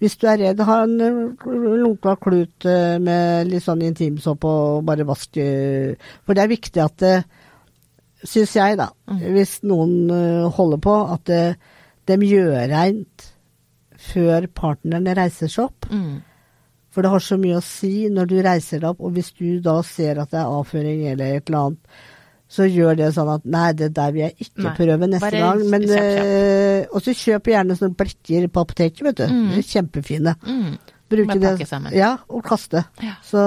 Hvis 0.00 0.16
du 0.16 0.24
er 0.30 0.38
redd, 0.40 0.62
ha 0.64 0.78
en 0.86 0.94
eh, 1.04 1.50
lunka 1.82 2.14
klut 2.20 2.64
eh, 2.68 2.96
med 3.02 3.50
litt 3.50 3.64
sånn 3.66 3.84
intimsåpe 3.84 4.48
og 4.48 4.86
bare 4.88 5.04
vask 5.08 5.36
eh, 5.40 5.92
For 6.24 6.36
det 6.36 6.44
er 6.44 6.54
viktig 6.54 6.82
at 6.84 6.96
det 7.04 7.18
Syns 8.20 8.50
jeg, 8.52 8.76
da. 8.76 8.90
Mm. 9.08 9.20
Hvis 9.32 9.52
noen 9.64 10.10
holder 10.52 10.80
på, 10.84 10.92
at 11.08 11.22
det, 11.30 11.44
de 12.04 12.18
gjør 12.28 12.66
reint 12.68 13.24
før 13.96 14.44
partneren 14.52 15.08
reiser 15.16 15.48
seg 15.48 15.70
opp. 15.70 15.86
Mm. 15.88 16.18
For 16.92 17.00
det 17.00 17.14
har 17.14 17.24
så 17.24 17.38
mye 17.40 17.56
å 17.56 17.64
si 17.64 18.10
når 18.12 18.28
du 18.28 18.36
reiser 18.44 18.82
deg 18.82 18.90
opp, 18.90 19.00
og 19.00 19.14
hvis 19.16 19.32
du 19.38 19.62
da 19.64 19.78
ser 19.86 20.20
at 20.20 20.34
det 20.34 20.40
er 20.42 20.52
avføring 20.52 21.06
eller 21.14 21.38
et 21.38 21.48
eller 21.48 21.70
annet, 21.70 22.02
så 22.50 22.66
gjør 22.66 22.96
det 22.98 23.12
sånn 23.14 23.28
at 23.36 23.44
nei, 23.46 23.68
det 23.78 23.92
der 23.94 24.10
vil 24.14 24.24
jeg 24.24 24.34
ikke 24.48 24.64
Nei, 24.66 24.72
prøve 24.74 25.06
neste 25.12 25.30
gang. 25.38 25.60
Men, 25.70 25.84
kjøp, 25.86 26.06
kjapp. 26.10 26.30
eh, 26.30 26.86
og 26.90 27.04
så 27.04 27.14
kjøp 27.14 27.50
gjerne 27.52 27.76
sånne 27.78 27.94
blekker 28.00 28.48
på 28.50 28.64
apoteket, 28.66 29.02
vet 29.06 29.20
du. 29.22 29.28
Mm. 29.30 29.52
Kjempefine. 29.68 30.34
Mm. 30.42 30.72
Bruke 31.10 31.34
det. 31.42 31.66
Ja, 31.98 32.10
og 32.30 32.42
kaste. 32.46 32.84
Ja. 33.02 33.16
Så 33.26 33.40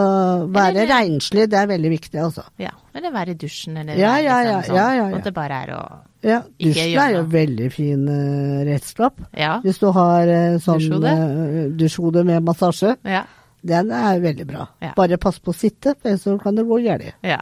være 0.51 0.81
Eller- 0.83 0.89
renslig, 0.91 1.45
det 1.51 1.59
er 1.59 1.67
veldig 1.67 1.91
viktig, 1.93 2.19
altså. 2.19 2.43
ja. 2.59 2.71
Eller 2.95 3.11
være 3.11 3.31
i 3.31 3.37
dusjen, 3.39 3.77
eller 3.77 3.95
Ja, 3.95 4.17
ja, 4.19 4.39
liksom 4.43 4.51
ja, 4.51 4.61
sånn. 4.67 4.75
ja, 4.75 4.87
ja, 4.97 5.05
ja. 5.09 5.15
At 5.17 5.23
det 5.23 5.33
bare 5.33 5.61
er 5.63 5.71
å 5.75 5.83
Ja, 6.23 6.41
dusjen 6.59 6.99
er 6.99 7.13
jo 7.15 7.23
veldig 7.31 7.71
fin 7.71 8.03
uh, 8.07 8.63
redskap. 8.67 9.15
Ja. 9.35 9.59
Hvis 9.63 9.79
du 9.79 9.87
har 9.91 10.27
uh, 10.27 10.57
sånn 10.59 10.79
Dusjhode? 10.79 11.13
Uh, 11.15 11.77
dusjhode 11.79 12.23
med 12.25 12.43
massasje, 12.43 12.97
Ja. 13.03 13.23
Den 13.63 13.91
er 13.95 14.19
veldig 14.19 14.45
bra. 14.49 14.65
Ja. 14.83 14.91
Bare 14.97 15.17
pass 15.21 15.37
på 15.39 15.53
å 15.53 15.55
sitte, 15.55 15.93
for 15.95 16.11
ellers 16.11 16.25
så 16.25 16.35
kan 16.41 16.57
det 16.59 16.65
gå 16.67 16.79
galt. 16.83 17.13
Ja. 17.23 17.39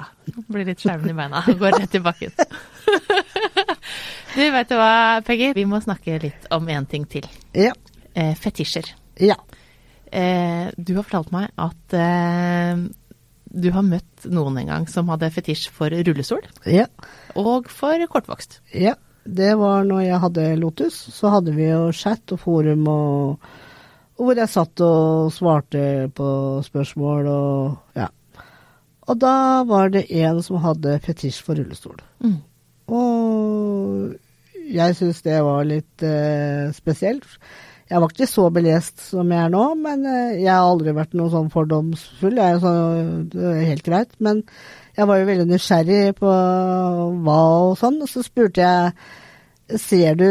Blir 0.47 0.67
litt 0.67 0.83
skjelven 0.83 1.09
i 1.09 1.17
beina 1.17 1.41
går 1.47 1.79
rett 1.79 1.95
i 1.97 2.01
bakken. 2.05 2.35
du, 4.35 4.43
vet 4.53 4.69
du 4.69 4.75
hva, 4.77 5.21
Peggy? 5.25 5.51
Vi 5.57 5.65
må 5.69 5.79
snakke 5.81 6.19
litt 6.21 6.45
om 6.53 6.69
en 6.71 6.85
ting 6.89 7.07
til. 7.09 7.25
Ja. 7.57 7.73
Eh, 8.13 8.35
fetisjer. 8.37 8.93
ja. 9.21 9.37
Eh, 10.11 10.67
du 10.75 10.89
har 10.97 11.05
fortalt 11.07 11.29
meg 11.31 11.53
at 11.55 11.93
eh, 11.95 12.81
du 13.47 13.69
har 13.71 13.85
møtt 13.87 14.25
noen 14.27 14.57
en 14.59 14.67
gang 14.67 14.87
som 14.91 15.07
hadde 15.07 15.29
fetisj 15.31 15.69
for 15.71 15.87
rullestol 15.87 16.43
Ja. 16.67 16.83
og 17.39 17.69
for 17.71 17.95
kortvokst. 18.11 18.57
Ja, 18.75 18.97
det 19.23 19.53
var 19.59 19.85
når 19.87 20.01
jeg 20.03 20.19
hadde 20.25 20.45
Lotus. 20.59 20.97
Så 21.15 21.31
hadde 21.31 21.53
vi 21.55 21.69
jo 21.69 21.93
chat 21.95 22.35
og 22.35 22.41
forum 22.43 22.83
og 22.91 23.47
hvor 24.27 24.37
jeg 24.37 24.51
satt 24.51 24.83
og 24.85 25.31
svarte 25.33 26.09
på 26.15 26.27
spørsmål 26.65 27.29
og 27.31 27.97
ja. 27.97 28.09
Og 29.09 29.17
da 29.19 29.63
var 29.67 29.89
det 29.91 30.05
en 30.21 30.39
som 30.45 30.61
hadde 30.63 30.99
fetisj 31.03 31.41
for 31.43 31.57
rullestol. 31.57 31.97
Mm. 32.21 32.37
Og 32.91 34.13
jeg 34.71 34.95
syns 34.97 35.23
det 35.25 35.39
var 35.43 35.67
litt 35.67 36.05
eh, 36.05 36.69
spesielt. 36.75 37.25
Jeg 37.91 37.99
var 37.99 38.13
ikke 38.13 38.29
så 38.29 38.45
belest 38.55 39.01
som 39.03 39.31
jeg 39.33 39.47
er 39.47 39.51
nå, 39.51 39.63
men 39.81 40.05
eh, 40.07 40.37
jeg 40.39 40.51
har 40.51 40.63
aldri 40.63 40.93
vært 40.95 41.17
noe 41.17 41.31
sånn 41.33 41.49
fordomsfull. 41.51 42.37
Jeg 42.39 42.55
er 42.55 42.61
så, 42.63 42.71
det 43.33 43.49
er 43.49 43.65
helt 43.67 43.83
greit. 43.87 44.13
Men 44.23 44.45
jeg 44.95 45.09
var 45.09 45.19
jo 45.19 45.27
veldig 45.27 45.47
nysgjerrig 45.49 46.15
på 46.19 46.31
hva 47.25 47.41
og 47.65 47.75
sånn, 47.81 47.99
og 48.03 48.11
så 48.11 48.23
spurte 48.23 48.63
jeg 48.63 48.93
Ser 49.79 50.15
du 50.19 50.25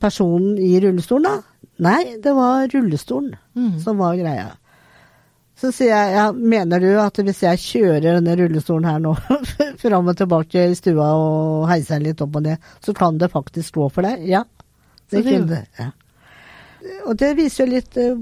personen 0.00 0.58
i 0.58 0.76
rullestolen, 0.82 1.24
da? 1.24 1.66
Nei, 1.82 2.16
det 2.22 2.32
var 2.34 2.66
rullestolen 2.72 3.36
Mm. 3.58 3.78
som 3.82 3.98
var 3.98 4.14
greia. 4.18 4.50
Så 5.58 5.72
sier 5.74 5.88
jeg, 5.90 6.12
ja, 6.14 6.26
mener 6.32 6.78
du 6.80 6.92
at 7.02 7.16
hvis 7.18 7.40
jeg 7.42 7.58
kjører 7.58 8.04
denne 8.20 8.36
rullestolen 8.38 8.84
her 8.86 9.00
nå 9.02 9.16
fram 9.82 10.06
og 10.06 10.16
tilbake 10.20 10.68
i 10.70 10.74
stua 10.78 11.08
og 11.18 11.64
heiser 11.70 11.96
den 11.98 12.06
litt 12.12 12.20
opp 12.22 12.36
og 12.38 12.44
ned, 12.46 12.58
så 12.84 12.94
kan 12.94 13.18
det 13.18 13.30
faktisk 13.32 13.74
gå 13.80 13.88
for 13.90 14.06
deg? 14.06 14.22
Ja. 14.30 14.44
Det 15.10 15.24
det 15.24 15.32
kunne 15.32 15.48
det. 15.56 15.64
Ja. 15.80 15.88
Og 17.08 17.16
det 17.18 17.32
viser 17.40 17.66
jo 17.66 17.72
litt 17.74 17.96
eh, 17.98 18.14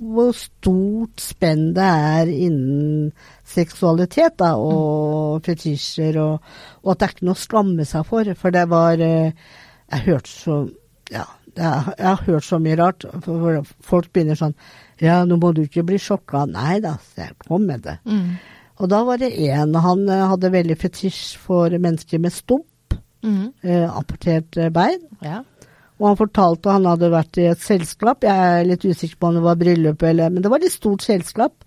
hvor 0.00 0.32
stort 0.34 1.20
spenn 1.22 1.68
det 1.76 1.84
er 1.86 2.30
innen 2.32 3.12
seksualitet 3.46 4.36
da, 4.40 4.54
og 4.58 5.44
fetisjer, 5.46 6.18
og, 6.22 6.42
og 6.82 6.92
at 6.92 6.98
det 7.02 7.06
er 7.08 7.14
ikke 7.14 7.28
noe 7.28 7.36
å 7.38 7.42
skamme 7.44 7.86
seg 7.86 8.06
for. 8.08 8.30
For 8.40 8.54
det 8.54 8.64
var 8.72 9.00
eh, 9.04 9.32
Jeg 9.92 10.04
hørte 10.08 10.32
så 10.32 10.56
Ja, 11.14 11.22
er, 11.54 11.92
jeg 11.96 12.06
har 12.08 12.22
hørt 12.26 12.44
så 12.44 12.58
mye 12.60 12.76
rart. 12.80 13.06
For, 13.24 13.60
folk 13.86 14.10
begynner 14.12 14.36
sånn 14.38 14.56
Ja, 15.00 15.20
nå 15.24 15.38
må 15.38 15.52
du 15.54 15.62
ikke 15.64 15.84
bli 15.86 15.98
sjokka. 16.02 16.46
Nei 16.50 16.80
da, 16.84 16.96
så 17.14 17.26
jeg 17.28 17.36
kom 17.46 17.66
med 17.68 17.84
det. 17.86 17.98
Mm. 18.04 18.34
Og 18.82 18.90
da 18.92 18.98
var 19.08 19.20
det 19.22 19.30
en 19.48 19.74
Han 19.86 20.02
eh, 20.10 20.26
hadde 20.32 20.50
veldig 20.52 20.76
fetisj 20.82 21.36
for 21.40 21.70
mennesker 21.78 22.18
med 22.22 22.34
stump, 22.34 22.66
Mm. 23.26 23.48
eh, 23.64 23.88
amputert 23.90 24.54
eh, 24.60 24.68
bein. 24.70 25.00
Ja. 25.24 25.40
Og 25.96 26.10
han 26.10 26.18
fortalte 26.18 26.74
han 26.74 26.88
hadde 26.88 27.12
vært 27.12 27.40
i 27.40 27.48
et 27.50 27.62
selskap. 27.62 28.24
Jeg 28.26 28.52
er 28.60 28.68
litt 28.68 28.84
usikker 28.84 29.16
på 29.16 29.30
om 29.30 29.38
det 29.38 29.44
var 29.46 29.58
bryllup 29.60 30.02
eller 30.04 30.30
Men 30.32 30.44
det 30.44 30.52
var 30.52 30.64
et 30.64 30.74
stort 30.74 31.06
selskap. 31.06 31.64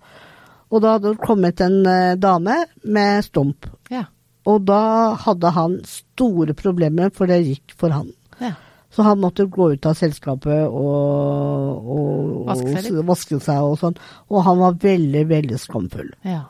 Og 0.70 0.82
da 0.84 0.94
hadde 0.96 1.14
det 1.14 1.26
kommet 1.26 1.60
en 1.64 1.80
eh, 1.86 2.16
dame 2.20 2.62
med 2.86 3.26
stump. 3.26 3.66
Ja. 3.90 4.04
Og 4.48 4.62
da 4.68 4.82
hadde 5.20 5.50
han 5.52 5.80
store 5.86 6.54
problemer, 6.56 7.10
for 7.14 7.30
det 7.30 7.42
gikk 7.42 7.74
for 7.78 7.94
han. 7.94 8.12
ja. 8.40 8.54
Så 8.90 9.04
han 9.06 9.20
måtte 9.22 9.44
gå 9.46 9.68
ut 9.70 9.86
av 9.86 9.94
selskapet 9.94 10.64
og, 10.66 11.90
og, 11.94 12.32
Vaske 12.48 12.80
seg 12.82 12.96
vaske 13.06 13.36
seg 13.38 13.62
og 13.62 13.76
sånn. 13.78 13.94
Og 14.34 14.42
han 14.42 14.58
var 14.58 14.80
veldig, 14.82 15.22
veldig 15.30 15.58
skamfull. 15.62 16.08
Ja. 16.26 16.40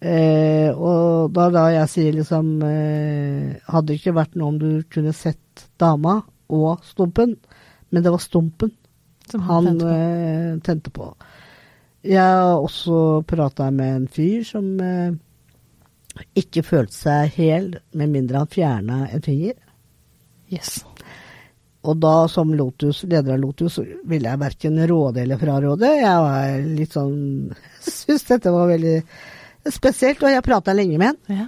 Eh, 0.00 0.72
og 0.72 1.34
da, 1.36 1.50
da 1.52 1.66
jeg 1.74 1.90
sier 1.90 2.12
liksom 2.14 2.60
eh, 2.62 3.56
Hadde 3.66 3.88
det 3.88 3.96
ikke 3.98 4.12
vært 4.14 4.36
noe 4.38 4.52
om 4.52 4.60
du 4.62 4.68
kunne 4.94 5.10
sett 5.10 5.64
dama 5.82 6.20
og 6.48 6.84
stumpen, 6.86 7.36
men 7.90 8.04
det 8.04 8.12
var 8.12 8.22
stumpen 8.22 8.72
Som 9.30 9.44
han 9.46 9.66
han 9.66 9.78
tente 9.78 9.84
på. 9.84 9.94
eh, 9.94 10.58
tente 10.64 10.90
på. 10.90 11.08
Jeg 12.08 12.22
har 12.22 12.56
også 12.62 13.22
prata 13.26 13.70
med 13.74 13.96
en 13.96 14.06
fyr 14.08 14.44
som 14.46 14.68
eh, 14.80 15.16
ikke 16.38 16.62
følte 16.66 16.94
seg 16.94 17.34
hel 17.36 17.72
med 17.92 18.12
mindre 18.14 18.44
han 18.44 18.52
fjerna 18.52 19.00
en 19.12 19.24
finger. 19.24 19.56
Yes. 20.48 20.80
Og 21.88 21.96
da, 22.00 22.28
som 22.28 22.50
Lotus, 22.56 23.02
leder 23.04 23.36
av 23.36 23.42
Lotus, 23.42 23.78
ville 24.08 24.28
jeg 24.30 24.40
verken 24.40 24.80
råde 24.88 25.22
eller 25.22 25.38
fraråde. 25.40 25.92
Jeg 26.00 26.24
var 26.24 26.56
litt 26.64 26.96
sånn 26.96 27.20
Syns 27.88 28.26
dette 28.28 28.52
var 28.52 28.70
veldig 28.72 28.96
spesielt, 29.72 30.22
og 30.24 30.32
jeg 30.32 30.44
prata 30.46 30.74
lenge 30.74 30.98
med 30.98 31.12
han. 31.12 31.38
Ja. 31.42 31.46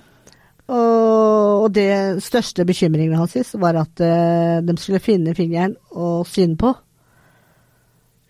Og, 0.71 1.65
og 1.65 1.73
det 1.75 2.23
største 2.23 2.67
bekymringen 2.69 3.19
hans 3.19 3.55
var 3.59 3.81
at 3.81 4.03
uh, 4.05 4.61
de 4.63 4.77
skulle 4.79 5.03
finne 5.03 5.35
fingeren 5.35 5.75
og 5.91 6.29
sy 6.31 6.47
på. 6.61 6.75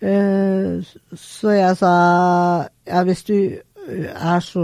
Uh, 0.01 0.81
så 1.13 1.53
jeg 1.53 1.77
sa 1.77 1.93
ja, 2.89 3.03
hvis 3.05 3.23
du 3.27 3.35
er 3.91 4.41
så 4.45 4.63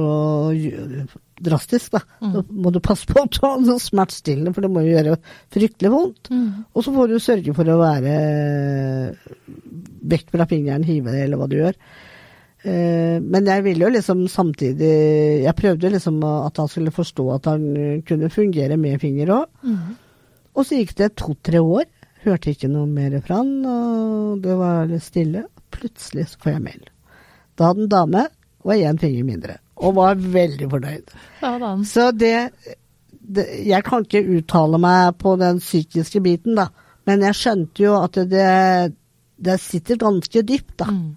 drastisk, 1.37 1.93
da, 1.93 2.01
så 2.21 2.41
må 2.49 2.71
du 2.73 2.79
passe 2.83 3.05
på 3.09 3.21
å 3.21 3.29
ta 3.29 3.53
noe 3.61 3.81
smertestillende, 3.81 4.53
for 4.55 4.65
det 4.65 4.71
må 4.73 4.83
jo 4.85 4.93
gjøre 4.95 5.17
fryktelig 5.53 5.91
vondt. 5.93 6.31
Mm. 6.33 6.65
Og 6.73 6.85
så 6.85 6.93
får 6.95 7.11
du 7.11 7.17
sørge 7.21 7.55
for 7.57 7.69
å 7.69 7.79
være 7.81 8.15
vekk 10.13 10.33
fra 10.33 10.47
fingeren, 10.49 10.85
hive 10.87 11.13
det, 11.13 11.25
eller 11.27 11.41
hva 11.41 11.49
du 11.49 11.57
gjør. 11.59 11.77
Eh, 12.63 13.21
Men 13.21 13.45
jeg 13.45 13.63
ville 13.63 13.85
jo 13.85 13.91
liksom 13.93 14.23
samtidig 14.27 15.43
Jeg 15.43 15.55
prøvde 15.55 15.91
liksom 15.93 16.17
at 16.25 16.57
han 16.57 16.67
skulle 16.71 16.91
forstå 16.91 17.25
at 17.35 17.45
han 17.51 17.67
eh, 17.77 18.01
kunne 18.07 18.31
fungere 18.33 18.77
med 18.77 19.01
finger 19.01 19.33
òg. 19.35 19.45
Mm. 19.63 19.95
Og 20.57 20.65
så 20.65 20.79
gikk 20.79 20.95
det 20.97 21.15
to-tre 21.21 21.61
år. 21.61 21.85
Hørte 22.25 22.51
ikke 22.51 22.69
noe 22.71 22.87
mer 22.89 23.13
fra 23.21 23.43
han, 23.43 23.51
og 23.69 24.41
det 24.41 24.55
var 24.57 24.87
litt 24.89 25.05
stille. 25.05 25.45
Plutselig 25.71 26.31
så 26.31 26.41
får 26.41 26.55
jeg 26.55 26.63
mail. 26.65 26.87
Da 27.57 27.69
hadde 27.69 27.85
en 27.85 27.91
dame 27.93 28.23
og 28.65 28.73
én 28.73 28.97
finger 28.99 29.23
mindre, 29.27 29.59
og 29.77 29.95
var 29.95 30.17
veldig 30.17 30.67
fornøyd. 30.71 31.13
Da 31.41 31.75
Så 31.85 32.09
det, 32.11 32.49
det 33.21 33.45
Jeg 33.67 33.83
kan 33.85 34.03
ikke 34.03 34.25
uttale 34.39 34.79
meg 34.81 35.15
på 35.21 35.37
den 35.39 35.61
psykiske 35.61 36.21
biten, 36.25 36.57
da. 36.57 36.67
Men 37.05 37.21
jeg 37.23 37.37
skjønte 37.37 37.83
jo 37.85 37.93
at 38.01 38.17
det, 38.27 38.49
det 39.37 39.59
sitter 39.63 40.01
ganske 40.01 40.41
dypt, 40.41 40.73
da. 40.81 40.89
mm. 40.91 41.15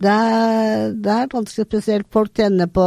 Det 0.00 0.08
er, 0.10 0.92
det 0.96 1.12
er 1.12 1.30
ganske 1.32 1.64
spesielt. 1.66 2.06
Folk 2.12 2.32
tenner 2.34 2.66
på 2.72 2.86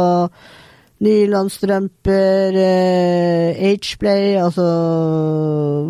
nylonstrømper, 1.04 2.56
eh, 2.56 3.58
H-play, 3.60 4.36
altså 4.40 4.64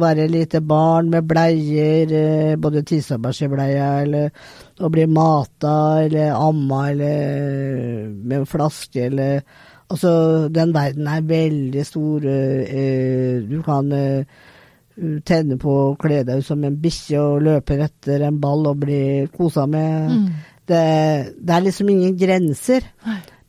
være 0.00 0.28
lite 0.28 0.60
barn 0.60 1.10
med 1.10 1.28
bleier, 1.28 2.12
eh, 2.12 2.56
både 2.56 2.82
tisse- 2.82 3.14
eller 3.14 4.30
å 4.80 4.90
bli 4.90 5.06
mata, 5.06 6.02
eller 6.04 6.34
amma, 6.34 6.90
eller 6.90 8.08
med 8.08 8.38
en 8.38 8.46
flaske, 8.46 9.06
eller 9.06 9.42
Altså, 9.90 10.48
den 10.48 10.72
verden 10.72 11.06
er 11.06 11.20
veldig 11.20 11.86
stor. 11.86 12.24
eh, 12.24 12.64
eh, 12.74 13.42
du 13.50 13.62
kan 13.62 13.92
eh, 13.92 14.24
tenne 15.26 15.58
på 15.58 15.70
å 15.70 15.96
kle 16.00 16.22
deg 16.24 16.38
ut 16.38 16.46
som 16.46 16.64
en 16.64 16.76
bikkje 16.80 17.20
og 17.20 17.42
løpe 17.42 17.76
etter 17.84 18.22
en 18.22 18.40
ball 18.40 18.66
og 18.66 18.80
bli 18.80 19.28
kosa 19.36 19.66
med. 19.66 20.10
Mm. 20.10 20.28
Det, 20.68 20.80
det 21.44 21.54
er 21.56 21.64
liksom 21.66 21.90
ingen 21.92 22.14
grenser. 22.16 22.86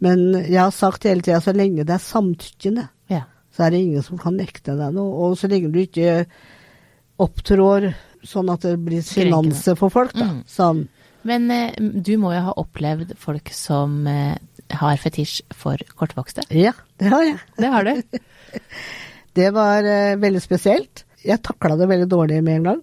Men 0.04 0.26
jeg 0.44 0.60
har 0.60 0.74
sagt 0.76 1.08
hele 1.08 1.24
tida, 1.24 1.40
så 1.42 1.54
lenge 1.56 1.86
det 1.88 1.96
er 1.96 2.04
samtykkende, 2.04 2.90
Ja. 3.14 3.22
så 3.56 3.64
er 3.66 3.72
det 3.72 3.80
ingen 3.86 4.04
som 4.04 4.20
kan 4.20 4.36
nekte 4.38 4.76
deg 4.76 4.94
noe. 4.98 5.14
Og 5.30 5.38
så 5.40 5.48
lenge 5.52 5.72
du 5.72 5.80
ikke 5.80 6.26
opptrår 7.24 7.94
sånn 8.26 8.50
at 8.52 8.66
det 8.66 8.76
blir 8.84 9.04
sjenanse 9.06 9.76
for 9.80 9.94
folk, 9.94 10.14
da. 10.18 10.28
Mm. 10.34 10.42
Sånn. 10.50 10.82
Men 11.26 11.48
eh, 11.54 11.78
du 11.80 12.16
må 12.22 12.34
jo 12.36 12.42
ha 12.50 12.54
opplevd 12.62 13.16
folk 13.22 13.50
som 13.56 14.04
eh, 14.10 14.36
har 14.78 15.00
fetisj 15.02 15.40
for 15.56 15.80
kortvokste. 15.98 16.44
Ja, 16.54 16.74
det 17.02 17.10
har 17.14 17.24
jeg. 17.26 17.40
Det 17.58 17.72
har 17.74 17.88
du. 17.88 18.20
Det 19.36 19.50
var 19.52 19.84
eh, 19.84 20.14
veldig 20.16 20.40
spesielt. 20.40 21.02
Jeg 21.26 21.42
takla 21.44 21.76
det 21.76 21.90
veldig 21.90 22.06
dårlig 22.08 22.38
med 22.46 22.56
en 22.62 22.68
gang. 22.70 22.78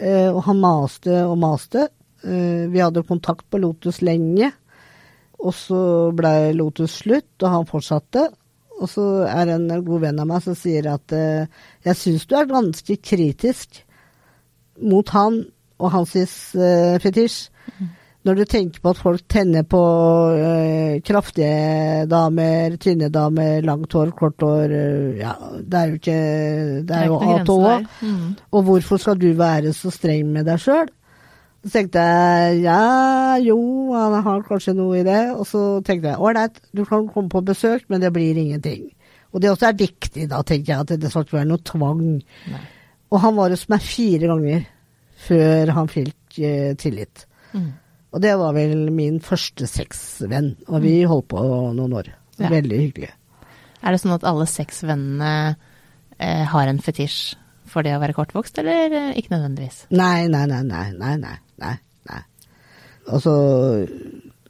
Eh, 0.00 0.30
og 0.32 0.38
han 0.46 0.56
maste 0.62 1.18
og 1.26 1.34
maste. 1.42 1.82
Eh, 2.22 2.68
vi 2.68 2.80
hadde 2.80 3.02
kontakt 3.02 3.46
på 3.50 3.60
Lotus 3.60 4.00
lenge. 4.04 4.50
Og 5.40 5.54
så 5.56 5.80
blei 6.16 6.52
Lotus 6.56 6.98
slutt, 7.00 7.32
og 7.40 7.54
han 7.54 7.68
fortsatte. 7.68 8.26
Og 8.80 8.88
så 8.88 9.06
er 9.28 9.54
en 9.54 9.68
god 9.84 10.04
venn 10.06 10.20
av 10.20 10.28
meg 10.28 10.44
som 10.44 10.56
sier 10.56 10.88
at 10.92 11.12
eh, 11.16 11.48
jeg 11.84 12.00
syns 12.00 12.26
du 12.28 12.36
er 12.36 12.48
ganske 12.48 12.96
kritisk 13.04 13.82
mot 14.80 15.08
han 15.12 15.42
og 15.80 15.96
hans 15.96 16.14
eh, 16.16 17.00
fetisj. 17.00 17.48
Når 18.20 18.36
du 18.36 18.42
tenker 18.44 18.82
på 18.84 18.90
at 18.92 18.98
folk 19.00 19.22
tenner 19.32 19.62
på 19.64 19.78
kraftige 21.08 22.02
damer, 22.04 22.74
tynne 22.76 23.08
damer, 23.08 23.62
langt 23.64 23.96
hår, 23.96 24.10
kort 24.12 24.44
hår 24.44 24.74
Ja, 25.16 25.32
det 25.56 25.78
er 25.78 25.86
jo 25.88 25.96
ikke 25.96 26.18
Det 26.84 26.98
er 26.98 27.06
jo 27.08 27.16
A 27.16 27.38
til 27.48 27.64
Å. 27.64 27.78
Mm. 28.04 28.26
Og 28.52 28.66
hvorfor 28.66 29.00
skal 29.00 29.16
du 29.16 29.30
være 29.38 29.72
så 29.72 29.88
streng 29.94 30.34
med 30.34 30.44
deg 30.50 30.60
sjøl? 30.60 30.92
Så 31.60 31.74
tenkte 31.74 32.00
jeg 32.00 32.62
ja, 32.64 33.36
jo, 33.44 33.58
han 33.92 34.16
har 34.24 34.44
kanskje 34.48 34.72
noe 34.78 35.02
i 35.02 35.04
det. 35.04 35.20
Og 35.34 35.44
så 35.48 35.64
tenkte 35.84 36.14
jeg 36.14 36.22
ålreit, 36.24 36.60
du 36.72 36.86
kan 36.88 37.08
komme 37.12 37.32
på 37.32 37.44
besøk, 37.44 37.84
men 37.92 38.00
det 38.00 38.12
blir 38.14 38.38
ingenting. 38.40 38.88
Og 39.30 39.42
det 39.42 39.52
også 39.52 39.68
er 39.68 39.78
viktig, 39.78 40.26
da, 40.30 40.40
tenker 40.46 40.72
jeg, 40.72 40.86
at 40.86 41.02
det 41.02 41.10
skal 41.12 41.26
ikke 41.26 41.38
være 41.38 41.50
noe 41.52 41.62
tvang. 41.66 42.04
Nei. 42.50 42.62
Og 43.10 43.22
han 43.22 43.36
var 43.36 43.52
hos 43.52 43.66
meg 43.70 43.84
fire 43.84 44.30
ganger 44.30 44.64
før 45.20 45.72
han 45.76 45.90
fikk 45.90 46.40
eh, 46.40 46.72
tillit. 46.80 47.26
Mm. 47.52 47.70
Og 48.10 48.22
det 48.24 48.32
var 48.40 48.54
vel 48.56 48.88
min 48.94 49.20
første 49.22 49.68
sexvenn, 49.70 50.54
og 50.66 50.80
vi 50.82 50.96
holdt 51.06 51.28
på 51.30 51.42
noen 51.76 51.98
år. 52.00 52.10
Ja. 52.40 52.50
Veldig 52.50 52.78
hyggelig. 52.80 53.12
Er 53.80 53.94
det 53.94 54.00
sånn 54.02 54.16
at 54.16 54.26
alle 54.28 54.46
sexvennene 54.48 55.34
eh, 56.18 56.44
har 56.50 56.70
en 56.70 56.80
fetisj 56.82 57.36
for 57.70 57.86
det 57.86 57.94
å 57.94 58.00
være 58.02 58.16
kortvokst, 58.16 58.58
eller 58.62 58.96
eh, 58.96 59.12
ikke 59.20 59.34
nødvendigvis? 59.36 59.84
Nei, 59.94 60.26
nei, 60.32 60.46
nei, 60.50 60.62
nei, 60.66 60.86
nei, 60.96 61.14
nei, 61.22 61.36
nei. 61.62 61.76
nei. 62.10 62.20
Altså, 63.10 63.34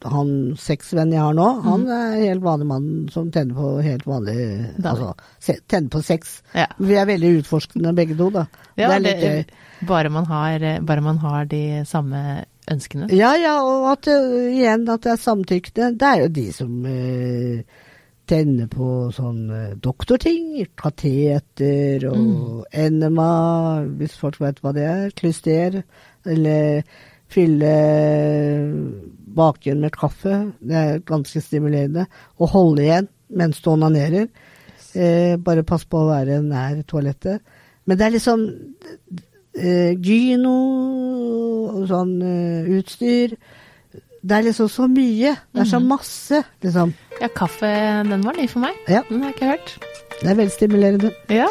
han 0.00 0.30
sexvennen 0.60 1.14
jeg 1.14 1.22
har 1.22 1.34
nå, 1.36 1.48
han 1.64 1.84
er 1.86 2.14
en 2.14 2.22
helt 2.22 2.44
vanlig 2.44 2.68
mann 2.70 2.86
som 3.12 3.28
tenner 3.32 3.56
på 3.58 3.72
helt 3.84 4.06
vanlig 4.08 4.36
Da. 4.78 4.94
Altså, 4.94 5.58
tenner 5.68 5.90
på 5.92 6.02
sex. 6.04 6.40
Ja. 6.56 6.70
Vi 6.78 6.96
er 6.96 7.08
veldig 7.08 7.34
utforskende 7.40 7.92
begge 7.96 8.16
to, 8.16 8.30
da. 8.34 8.46
Ja, 8.76 8.88
det 8.88 8.96
er 8.96 9.04
litt 9.04 9.26
gøy. 9.26 9.44
bare, 9.90 10.12
man 10.12 10.26
har, 10.30 10.62
eh, 10.62 10.80
bare 10.80 11.04
man 11.04 11.20
har 11.20 11.44
de 11.50 11.84
samme 11.88 12.46
ønskene. 12.70 13.10
Ja, 13.12 13.34
ja, 13.36 13.58
og 13.66 13.90
at 13.92 14.08
igjen 14.08 14.88
at 14.88 15.04
det 15.04 15.14
er 15.14 15.22
samtykkende. 15.22 15.92
Det 16.00 16.08
er 16.08 16.24
jo 16.24 16.34
de 16.38 16.48
som 16.54 16.86
eh, 16.86 17.86
tenner 18.30 18.68
på 18.70 19.10
sånn 19.14 19.42
eh, 19.54 19.72
doktorting. 19.82 20.62
Kateter 20.78 22.06
og 22.10 22.64
enema, 22.72 23.30
hvis 23.98 24.16
folk 24.20 24.40
vet 24.42 24.62
hva 24.62 24.74
det 24.76 24.86
er. 24.86 25.10
Klyster. 25.16 25.82
Eller 26.26 26.82
fylle 27.30 27.74
baken 29.36 29.80
med 29.80 29.94
kaffe. 29.94 30.52
Det 30.60 30.76
er 30.76 31.02
ganske 31.06 31.40
stimulerende. 31.40 32.06
Og 32.38 32.52
holde 32.54 32.84
igjen 32.86 33.08
mens 33.30 33.60
du 33.62 33.70
onanerer. 33.70 34.26
Eh, 34.94 35.36
bare 35.38 35.62
pass 35.62 35.84
på 35.86 36.00
å 36.02 36.10
være 36.10 36.40
nær 36.42 36.82
toalettet. 36.88 37.44
Men 37.86 37.98
det 37.98 38.06
er 38.06 38.14
liksom 38.16 38.42
eh, 39.54 39.94
gyno 39.94 40.56
og 41.70 41.84
sånn 41.90 42.16
eh, 42.26 42.70
utstyr. 42.78 43.36
Det 44.20 44.36
er 44.36 44.48
liksom 44.50 44.68
så 44.68 44.88
mye. 44.90 45.36
Det 45.54 45.62
er 45.62 45.70
så 45.70 45.80
masse, 45.80 46.42
liksom. 46.64 46.92
Ja, 47.22 47.30
kaffe, 47.32 47.70
den 48.10 48.26
var 48.26 48.36
ny 48.36 48.48
for 48.50 48.66
meg. 48.66 48.76
Ja. 48.90 49.04
Den 49.08 49.22
har 49.24 49.32
jeg 49.32 49.38
ikke 49.38 49.52
hørt. 49.54 49.76
Det 50.20 50.26
er 50.28 50.42
veldig 50.42 50.56
stimulerende. 50.58 51.14
Ja. 51.32 51.48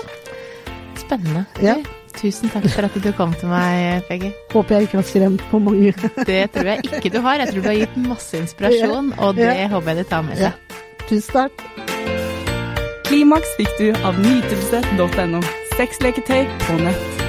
Spennende. 1.00 1.48
Ja. 1.66 1.80
Du, 2.20 2.26
Tusen 2.28 2.50
takk 2.52 2.66
for 2.74 2.84
at 2.84 2.96
du 3.00 3.12
kom 3.16 3.32
til 3.40 3.48
meg, 3.48 4.04
Peggy. 4.10 4.32
Håper 4.52 4.76
jeg 4.76 4.88
ikke 4.90 4.98
har 5.00 5.06
skremt 5.08 5.44
på 5.52 5.60
mange. 5.64 5.94
Det 6.30 6.52
tror 6.52 6.68
jeg 6.74 6.84
ikke 6.90 7.14
du 7.16 7.22
har. 7.24 7.40
Jeg 7.40 7.54
tror 7.54 7.62
du 7.64 7.70
har 7.70 7.78
gitt 7.80 7.96
masse 8.04 8.38
inspirasjon, 8.42 9.14
og 9.18 9.36
det 9.40 9.48
Ja. 9.48 9.68
håper 9.72 9.94
jeg 9.94 9.98
de 10.04 10.10
tar 10.10 10.22
med 10.28 10.38
Ja. 10.44 10.52
Tusen 11.08 11.32
takk. 11.34 11.64
Klimaks 13.08 13.56
fikk 13.58 13.72
du 13.80 13.88
av 14.06 14.20
nytelse.no. 14.20 15.42
Sexleketøy 15.80 16.46
på 16.68 16.78
nett. 16.84 17.29